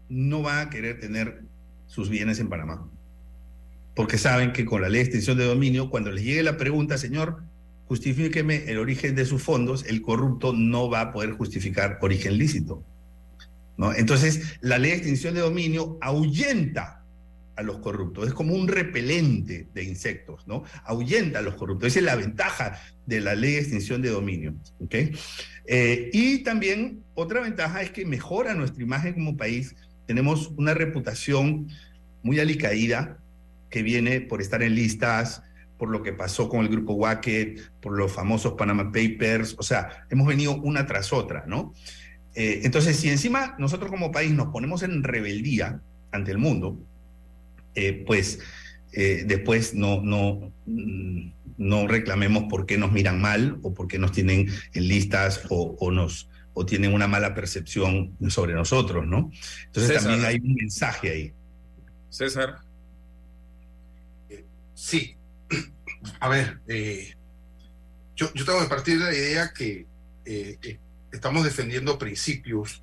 [0.09, 1.43] no van a querer tener
[1.87, 2.87] sus bienes en Panamá.
[3.95, 6.97] Porque saben que con la ley de extinción de dominio, cuando les llegue la pregunta,
[6.99, 7.43] señor,
[7.87, 12.85] justifíqueme el origen de sus fondos, el corrupto no va a poder justificar origen lícito.
[13.97, 17.03] Entonces, la ley de extinción de dominio ahuyenta
[17.57, 20.65] a los corruptos, es como un repelente de insectos, ¿no?
[20.85, 21.89] Ahuyenta a los corruptos.
[21.89, 24.55] Esa es la ventaja de la ley de extinción de dominio.
[24.81, 25.13] ¿okay?
[25.67, 29.77] Eh, y también otra ventaja es que mejora nuestra imagen como país.
[30.07, 31.69] Tenemos una reputación
[32.23, 33.19] muy alicaída
[33.73, 35.43] que viene por estar en listas,
[35.79, 40.07] por lo que pasó con el grupo Wacket, por los famosos Panama Papers, o sea,
[40.11, 41.75] hemos venido una tras otra, ¿no?
[42.35, 45.81] Eh, entonces, si encima nosotros como país nos ponemos en rebeldía
[46.13, 46.79] ante el mundo,
[47.75, 48.39] eh, pues
[48.93, 53.99] eh, después no, no, mm, no reclamemos por qué nos miran mal o por qué
[53.99, 59.31] nos tienen en listas o, o nos o tienen una mala percepción sobre nosotros, ¿no?
[59.65, 60.03] Entonces César.
[60.03, 61.33] también hay un mensaje ahí.
[62.11, 62.59] César,
[64.83, 65.17] Sí.
[66.19, 67.15] A ver, eh,
[68.17, 69.87] yo, yo tengo que partir de la idea que
[70.25, 70.81] eh, eh,
[71.13, 72.83] estamos defendiendo principios,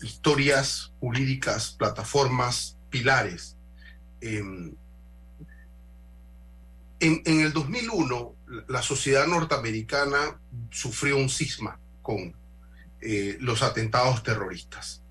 [0.00, 3.56] historias jurídicas, plataformas, pilares.
[4.20, 4.76] Em,
[7.00, 8.36] en, en el 2001,
[8.68, 10.38] la sociedad norteamericana
[10.70, 12.36] sufrió un cisma con
[13.40, 15.02] los atentados terroristas.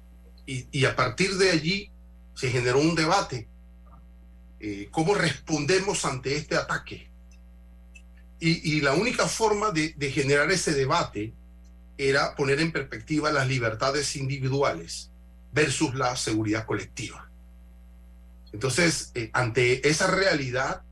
[0.45, 1.91] Y, y a partir de allí
[2.34, 3.49] se generó un debate
[4.62, 7.09] eh, cómo respondemos ante este ataque.
[8.39, 11.34] Y, y la única forma de, de, generar ese debate
[11.97, 15.12] era poner en perspectiva las libertades individuales
[15.51, 17.30] versus la seguridad colectiva.
[18.53, 20.84] Entonces, eh, ante esa realidad,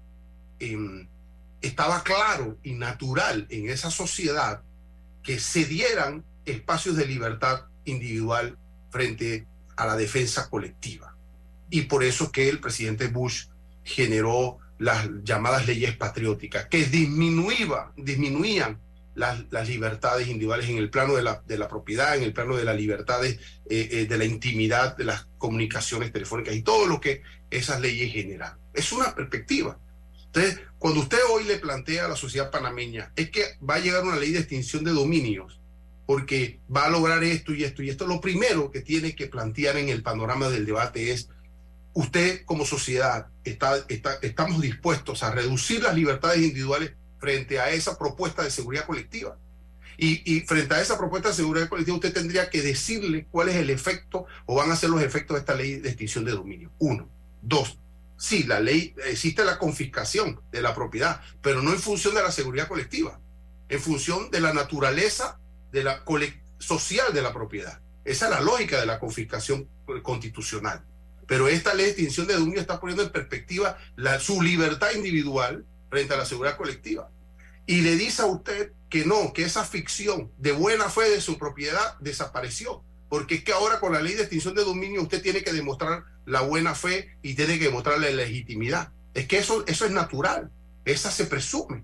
[0.59, 1.07] eh,
[1.61, 4.61] estaba claro y natural en esa sociedad
[5.23, 8.57] que se dieran espacios de libertad individual
[8.89, 9.45] frente
[9.75, 11.15] a la defensa colectiva.
[11.69, 13.45] Y por eso que el presidente Bush
[13.89, 18.79] generó las llamadas leyes patrióticas, que disminuía, disminuían
[19.15, 22.55] las, las, libertades individuales en el plano de la, de la, propiedad, en el plano
[22.55, 27.01] de las libertades eh, eh, de la intimidad, de las comunicaciones telefónicas y todo lo
[27.01, 28.57] que esas leyes generan.
[28.73, 29.77] Es una perspectiva.
[30.27, 34.03] Entonces, cuando usted hoy le plantea a la sociedad panameña, es que va a llegar
[34.03, 35.59] una ley de extinción de dominios,
[36.05, 39.75] porque va a lograr esto y esto y esto, lo primero que tiene que plantear
[39.77, 41.29] en el panorama del debate es,
[41.99, 43.85] usted como sociedad está,
[44.21, 49.37] estamos dispuestos a reducir las libertades individuales frente a esa propuesta de seguridad colectiva.
[49.97, 53.57] Y, y, frente a esa propuesta de seguridad colectiva, usted tendría que decirle cuál es
[53.57, 56.71] el efecto o van a ser los efectos de esta ley de extinción de dominio.
[56.79, 57.09] Uno.
[57.41, 57.77] Dos.
[58.17, 62.31] Sí, la ley, existe la confiscación de la propiedad, pero no en función de la
[62.31, 63.19] seguridad colectiva,
[63.67, 65.37] en función de la naturaleza
[65.73, 66.05] de la
[66.59, 67.81] social de la propiedad.
[68.05, 69.67] Esa es la lógica de la confiscación
[70.01, 70.85] constitucional.
[71.29, 73.77] Pero esta ley de extinción de dominio está poniendo en perspectiva
[74.19, 77.11] su libertad individual frente a la seguridad colectiva.
[77.67, 81.37] Y le dice a usted que no, que esa ficción de buena fe de su
[81.37, 82.83] propiedad desapareció.
[83.09, 86.03] Porque es que ahora con la ley de extinción de dominio usted tiene que demostrar
[86.25, 88.91] la buena fe y tiene que demostrar la legitimidad.
[89.13, 90.51] Es que eso, eso es natural.
[90.83, 91.83] Esa se presume.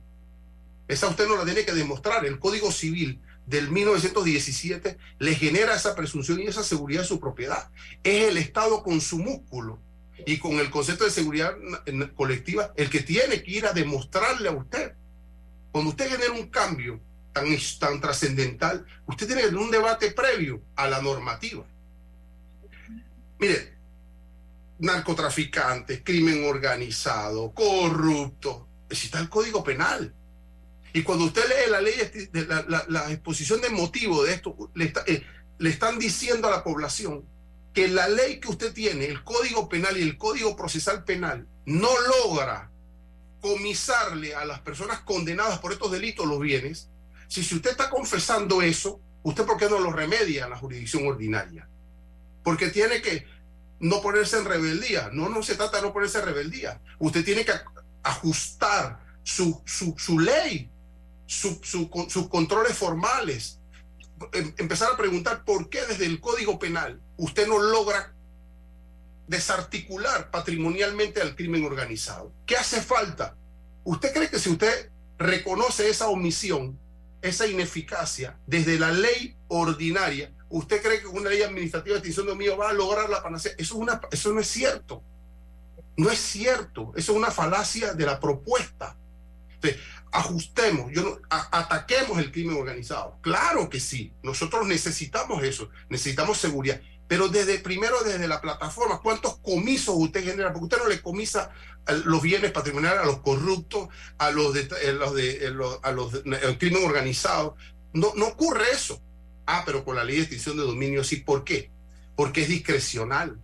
[0.88, 2.26] Esa usted no la tiene que demostrar.
[2.26, 7.70] El Código Civil del 1917 le genera esa presunción y esa seguridad de su propiedad.
[8.04, 9.80] Es el Estado con su músculo
[10.26, 11.54] y con el concepto de seguridad
[12.16, 14.94] colectiva el que tiene que ir a demostrarle a usted.
[15.72, 17.00] Cuando usted genera un cambio
[17.34, 17.46] tan,
[17.80, 21.66] tan trascendental, usted tiene que un debate previo a la normativa.
[23.38, 23.76] Mire,
[24.80, 30.14] narcotraficantes, crimen organizado, corrupto, está el Código Penal.
[30.96, 31.94] Y cuando usted lee la ley,
[32.88, 34.56] la, exposición de motivo de esto,
[35.08, 35.24] eh,
[35.60, 37.26] le están diciendo a la población
[37.74, 41.90] que la ley que usted tiene, el Código Penal y el Código Procesal Penal, no
[42.00, 42.72] logra
[43.42, 46.88] comisarle a las personas condenadas por estos delitos los bienes,
[47.28, 51.68] si, usted está confesando eso, ¿usted por qué no lo remedia en la jurisdicción ordinaria?
[52.42, 53.28] Porque tiene que
[53.82, 55.10] no ponerse en rebeldía.
[55.12, 56.80] No, no se trata de no ponerse en rebeldía.
[57.00, 57.52] Usted tiene que
[58.02, 60.72] ajustar su, su, su ley,
[61.26, 63.60] sus su, su controles formales,
[64.58, 68.14] empezar a preguntar por qué desde el Código Penal usted no logra
[69.28, 72.32] desarticular patrimonialmente al crimen organizado.
[72.46, 73.36] ¿Qué hace falta?
[73.84, 76.80] ¿Usted cree que si usted reconoce esa omisión,
[77.22, 82.34] esa ineficacia desde la ley ordinaria, usted cree que una ley administrativa de extinción de
[82.34, 83.54] dominio va a lograr la panacea?
[83.54, 85.04] Eso, es una, eso no es cierto.
[85.98, 86.94] No es cierto.
[86.96, 88.96] Eso es una falacia de la propuesta.
[90.16, 93.18] Ajustemos, yo ataquemos el crimen organizado.
[93.22, 96.80] Claro que sí, nosotros necesitamos eso, necesitamos seguridad.
[97.08, 100.52] pero desde primero desde la plataforma, ¿cuántos comisos usted genera?
[100.52, 101.52] Porque usted no le comisa
[102.06, 106.12] los bienes patrimoniales a los corruptos, a los de, los de los, a los
[106.58, 107.56] crimen organizado.
[107.94, 109.02] No, no ocurre eso.
[109.46, 111.18] Ah, pero con la ley de extinción de dominio sí.
[111.18, 111.70] ¿Por qué?
[112.16, 113.40] Porque es discrecional.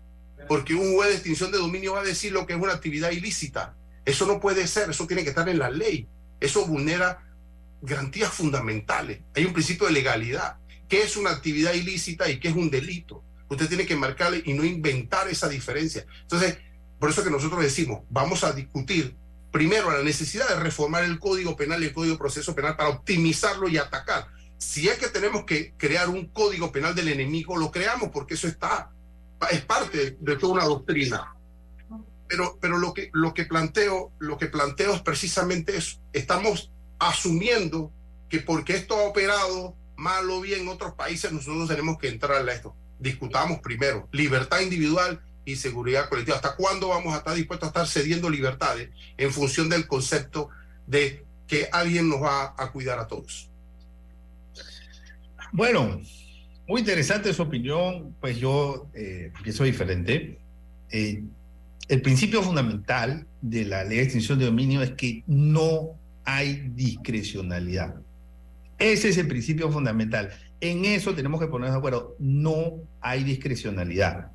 [0.47, 3.11] Porque un juez de extinción de dominio va a decir lo que es una actividad
[3.11, 3.75] ilícita.
[4.05, 6.07] Eso no puede ser, eso tiene que estar en la ley.
[6.41, 7.23] Eso vulnera
[7.81, 9.21] garantías fundamentales.
[9.35, 10.57] Hay un principio de legalidad.
[10.89, 13.23] ¿Qué es una actividad ilícita y qué es un delito?
[13.47, 16.05] Usted tiene que marcarle y no inventar esa diferencia.
[16.23, 16.57] Entonces,
[16.99, 19.15] por eso que nosotros decimos, vamos a discutir
[19.51, 22.89] primero la necesidad de reformar el Código Penal y el Código de Proceso Penal para
[22.89, 24.27] optimizarlo y atacar.
[24.57, 28.47] Si es que tenemos que crear un Código Penal del enemigo, lo creamos porque eso
[28.47, 28.91] está,
[29.49, 31.35] es parte de toda una doctrina.
[32.31, 35.99] Pero, pero lo, que, lo, que planteo, lo que planteo es precisamente eso.
[36.13, 37.91] Estamos asumiendo
[38.29, 42.47] que porque esto ha operado mal o bien en otros países, nosotros tenemos que entrar
[42.47, 46.35] a esto discutamos primero libertad individual y seguridad colectiva.
[46.35, 50.49] ¿Hasta cuándo vamos a estar dispuestos a estar cediendo libertades en función del concepto
[50.85, 53.49] de que alguien nos va a cuidar a todos?
[55.51, 55.99] Bueno,
[56.67, 60.39] muy interesante su opinión, pues yo eh, pienso diferente.
[60.91, 61.23] Eh,
[61.87, 67.95] el principio fundamental de la ley de extinción de dominio es que no hay discrecionalidad.
[68.77, 70.31] Ese es el principio fundamental.
[70.59, 72.15] En eso tenemos que ponernos de acuerdo.
[72.19, 74.31] No hay discrecionalidad.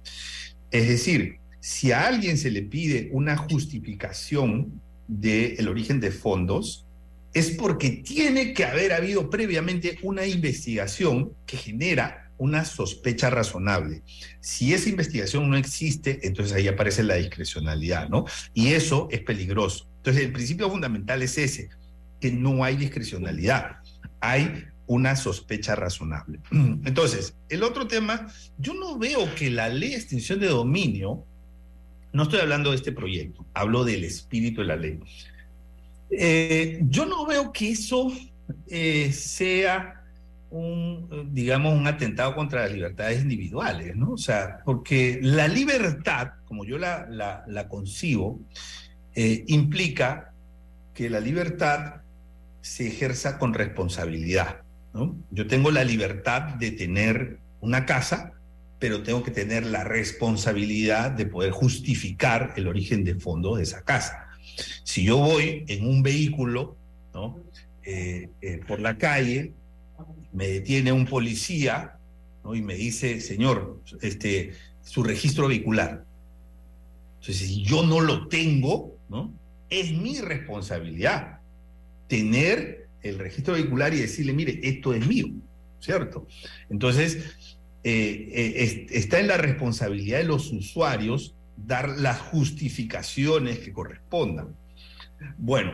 [0.70, 6.84] Es decir, si a alguien se le pide una justificación del origen de fondos,
[7.32, 14.02] es porque tiene que haber habido previamente una investigación que genera una sospecha razonable.
[14.40, 18.24] Si esa investigación no existe, entonces ahí aparece la discrecionalidad, ¿no?
[18.54, 19.88] Y eso es peligroso.
[19.98, 21.68] Entonces, el principio fundamental es ese,
[22.20, 23.78] que no hay discrecionalidad.
[24.20, 26.40] Hay una sospecha razonable.
[26.50, 31.24] Entonces, el otro tema, yo no veo que la ley de extinción de dominio,
[32.12, 35.00] no estoy hablando de este proyecto, hablo del espíritu de la ley.
[36.10, 38.12] Eh, yo no veo que eso
[38.68, 40.05] eh, sea
[40.50, 44.12] un, digamos, un atentado contra las libertades individuales, ¿no?
[44.12, 48.40] O sea, porque la libertad, como yo la, la, concibo,
[49.14, 50.32] eh, implica
[50.94, 52.02] que la libertad
[52.60, 54.62] se ejerza con responsabilidad.
[55.30, 58.32] Yo tengo la libertad de tener una casa,
[58.78, 63.82] pero tengo que tener la responsabilidad de poder justificar el origen de fondo de esa
[63.82, 64.28] casa.
[64.84, 66.76] Si yo voy en un vehículo
[67.84, 69.52] eh, eh, por la calle,
[70.36, 71.96] me detiene un policía
[72.54, 76.04] y me dice, señor, este, su registro vehicular.
[77.20, 79.32] Entonces, si yo no lo tengo, ¿no?
[79.70, 81.40] es mi responsabilidad
[82.06, 85.26] tener el registro vehicular y decirle, mire, esto es mío,
[85.80, 86.26] ¿cierto?
[86.68, 87.16] Entonces,
[87.82, 94.54] eh, eh, está en la responsabilidad de los usuarios dar las justificaciones que correspondan.
[95.38, 95.72] Bueno,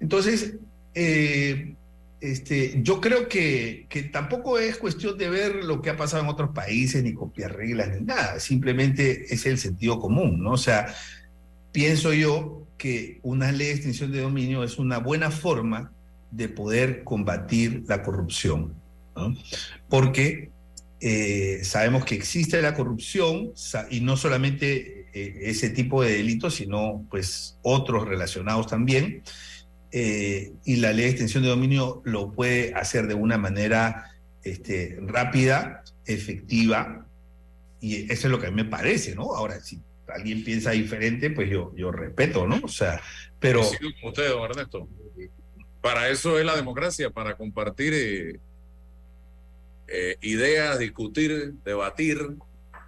[0.00, 0.54] entonces,
[0.94, 1.74] eh,
[2.20, 6.28] este, yo creo que, que, tampoco es cuestión de ver lo que ha pasado en
[6.28, 10.52] otros países, ni copiar reglas, ni nada, simplemente es el sentido común, ¿no?
[10.52, 10.94] O sea,
[11.72, 15.92] pienso yo que una ley de extinción de dominio es una buena forma
[16.30, 18.74] de poder combatir la corrupción.
[19.88, 20.50] Porque
[21.00, 23.52] eh, sabemos que existe la corrupción
[23.90, 29.22] y no solamente eh, ese tipo de delitos, sino pues otros relacionados también.
[29.90, 34.12] Eh, y la ley de extensión de dominio lo puede hacer de una manera
[34.42, 37.06] este, rápida, efectiva,
[37.80, 39.34] y eso es lo que a mí me parece, ¿no?
[39.34, 42.60] Ahora, si alguien piensa diferente, pues yo, yo respeto, ¿no?
[42.62, 43.00] O sea,
[43.38, 43.62] pero...
[44.02, 44.88] usted, don Ernesto.
[45.80, 48.40] Para eso es la democracia, para compartir eh,
[49.86, 52.36] eh, ideas, discutir, debatir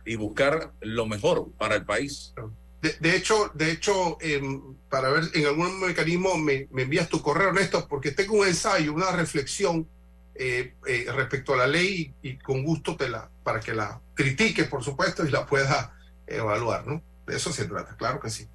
[0.04, 2.34] y buscar lo mejor para el país.
[2.80, 7.86] De, hecho, de hecho em, para ver en algún mecanismo me, envías tu correo, Néstor,
[7.88, 9.86] porque tengo un ensayo, una reflexión
[10.34, 10.74] eh,
[11.14, 15.26] respecto a la ley y, con gusto te la, para que la critiques, por supuesto,
[15.26, 15.94] y la pueda
[16.26, 17.02] evaluar, ¿no?
[17.26, 18.48] De eso se trata, claro que sí.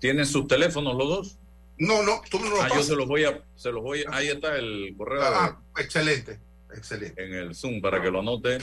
[0.00, 1.38] ¿Tienen sus teléfonos los dos?
[1.78, 4.28] No, no, tú no lo ah, yo se los voy a, se los voy ahí
[4.28, 5.22] está el correo.
[5.22, 6.40] Ah, excelente,
[6.74, 7.24] excelente.
[7.24, 8.58] En el Zoom para que lo anote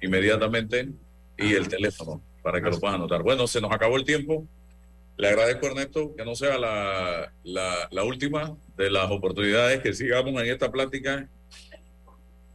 [0.00, 0.90] inmediatamente
[1.38, 3.24] y el teléfono para que lo puedan anotar.
[3.24, 4.46] Bueno, se nos acabó el tiempo.
[5.16, 10.40] Le agradezco, Ernesto, que no sea la, la, la última de las oportunidades que sigamos
[10.40, 11.28] en esta plática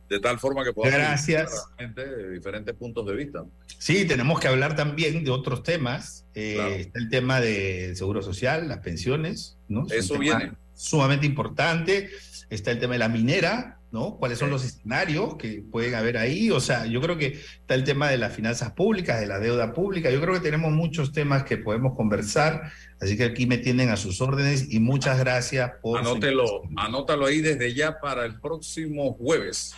[0.07, 1.67] de tal forma que podamos Gracias.
[1.77, 3.43] gente de diferentes puntos de vista.
[3.79, 6.25] Sí, tenemos que hablar también de otros temas.
[6.35, 9.87] Eh, está el tema del seguro social, las pensiones, ¿no?
[9.89, 10.53] Eso viene.
[10.73, 12.09] Sumamente importante.
[12.49, 14.15] Está el tema de la minera, ¿no?
[14.17, 16.49] ¿Cuáles son los escenarios que pueden haber ahí?
[16.49, 19.73] O sea, yo creo que está el tema de las finanzas públicas, de la deuda
[19.73, 20.09] pública.
[20.09, 22.71] Yo creo que tenemos muchos temas que podemos conversar,
[23.01, 25.99] así que aquí me tienen a sus órdenes y muchas gracias por...
[25.99, 29.73] Anótelo, anótalo ahí desde ya para el próximo jueves.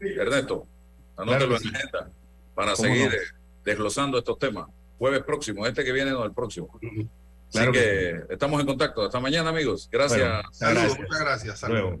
[0.00, 0.66] Ernesto,
[1.16, 2.10] anótelo en la agenda
[2.54, 3.18] para seguir eh,
[3.64, 4.68] desglosando estos temas.
[4.98, 6.78] Jueves próximo, este que viene no el próximo.
[7.54, 9.02] Así que, estamos en contacto.
[9.02, 9.88] Hasta mañana, amigos.
[9.90, 10.44] Gracias.
[10.52, 11.58] Saludos, muchas gracias.
[11.58, 12.00] Saludos.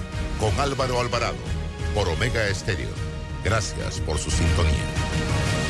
[0.41, 1.37] con Álvaro Alvarado
[1.93, 2.89] por Omega Estéreo.
[3.43, 5.60] Gracias por su sintonía.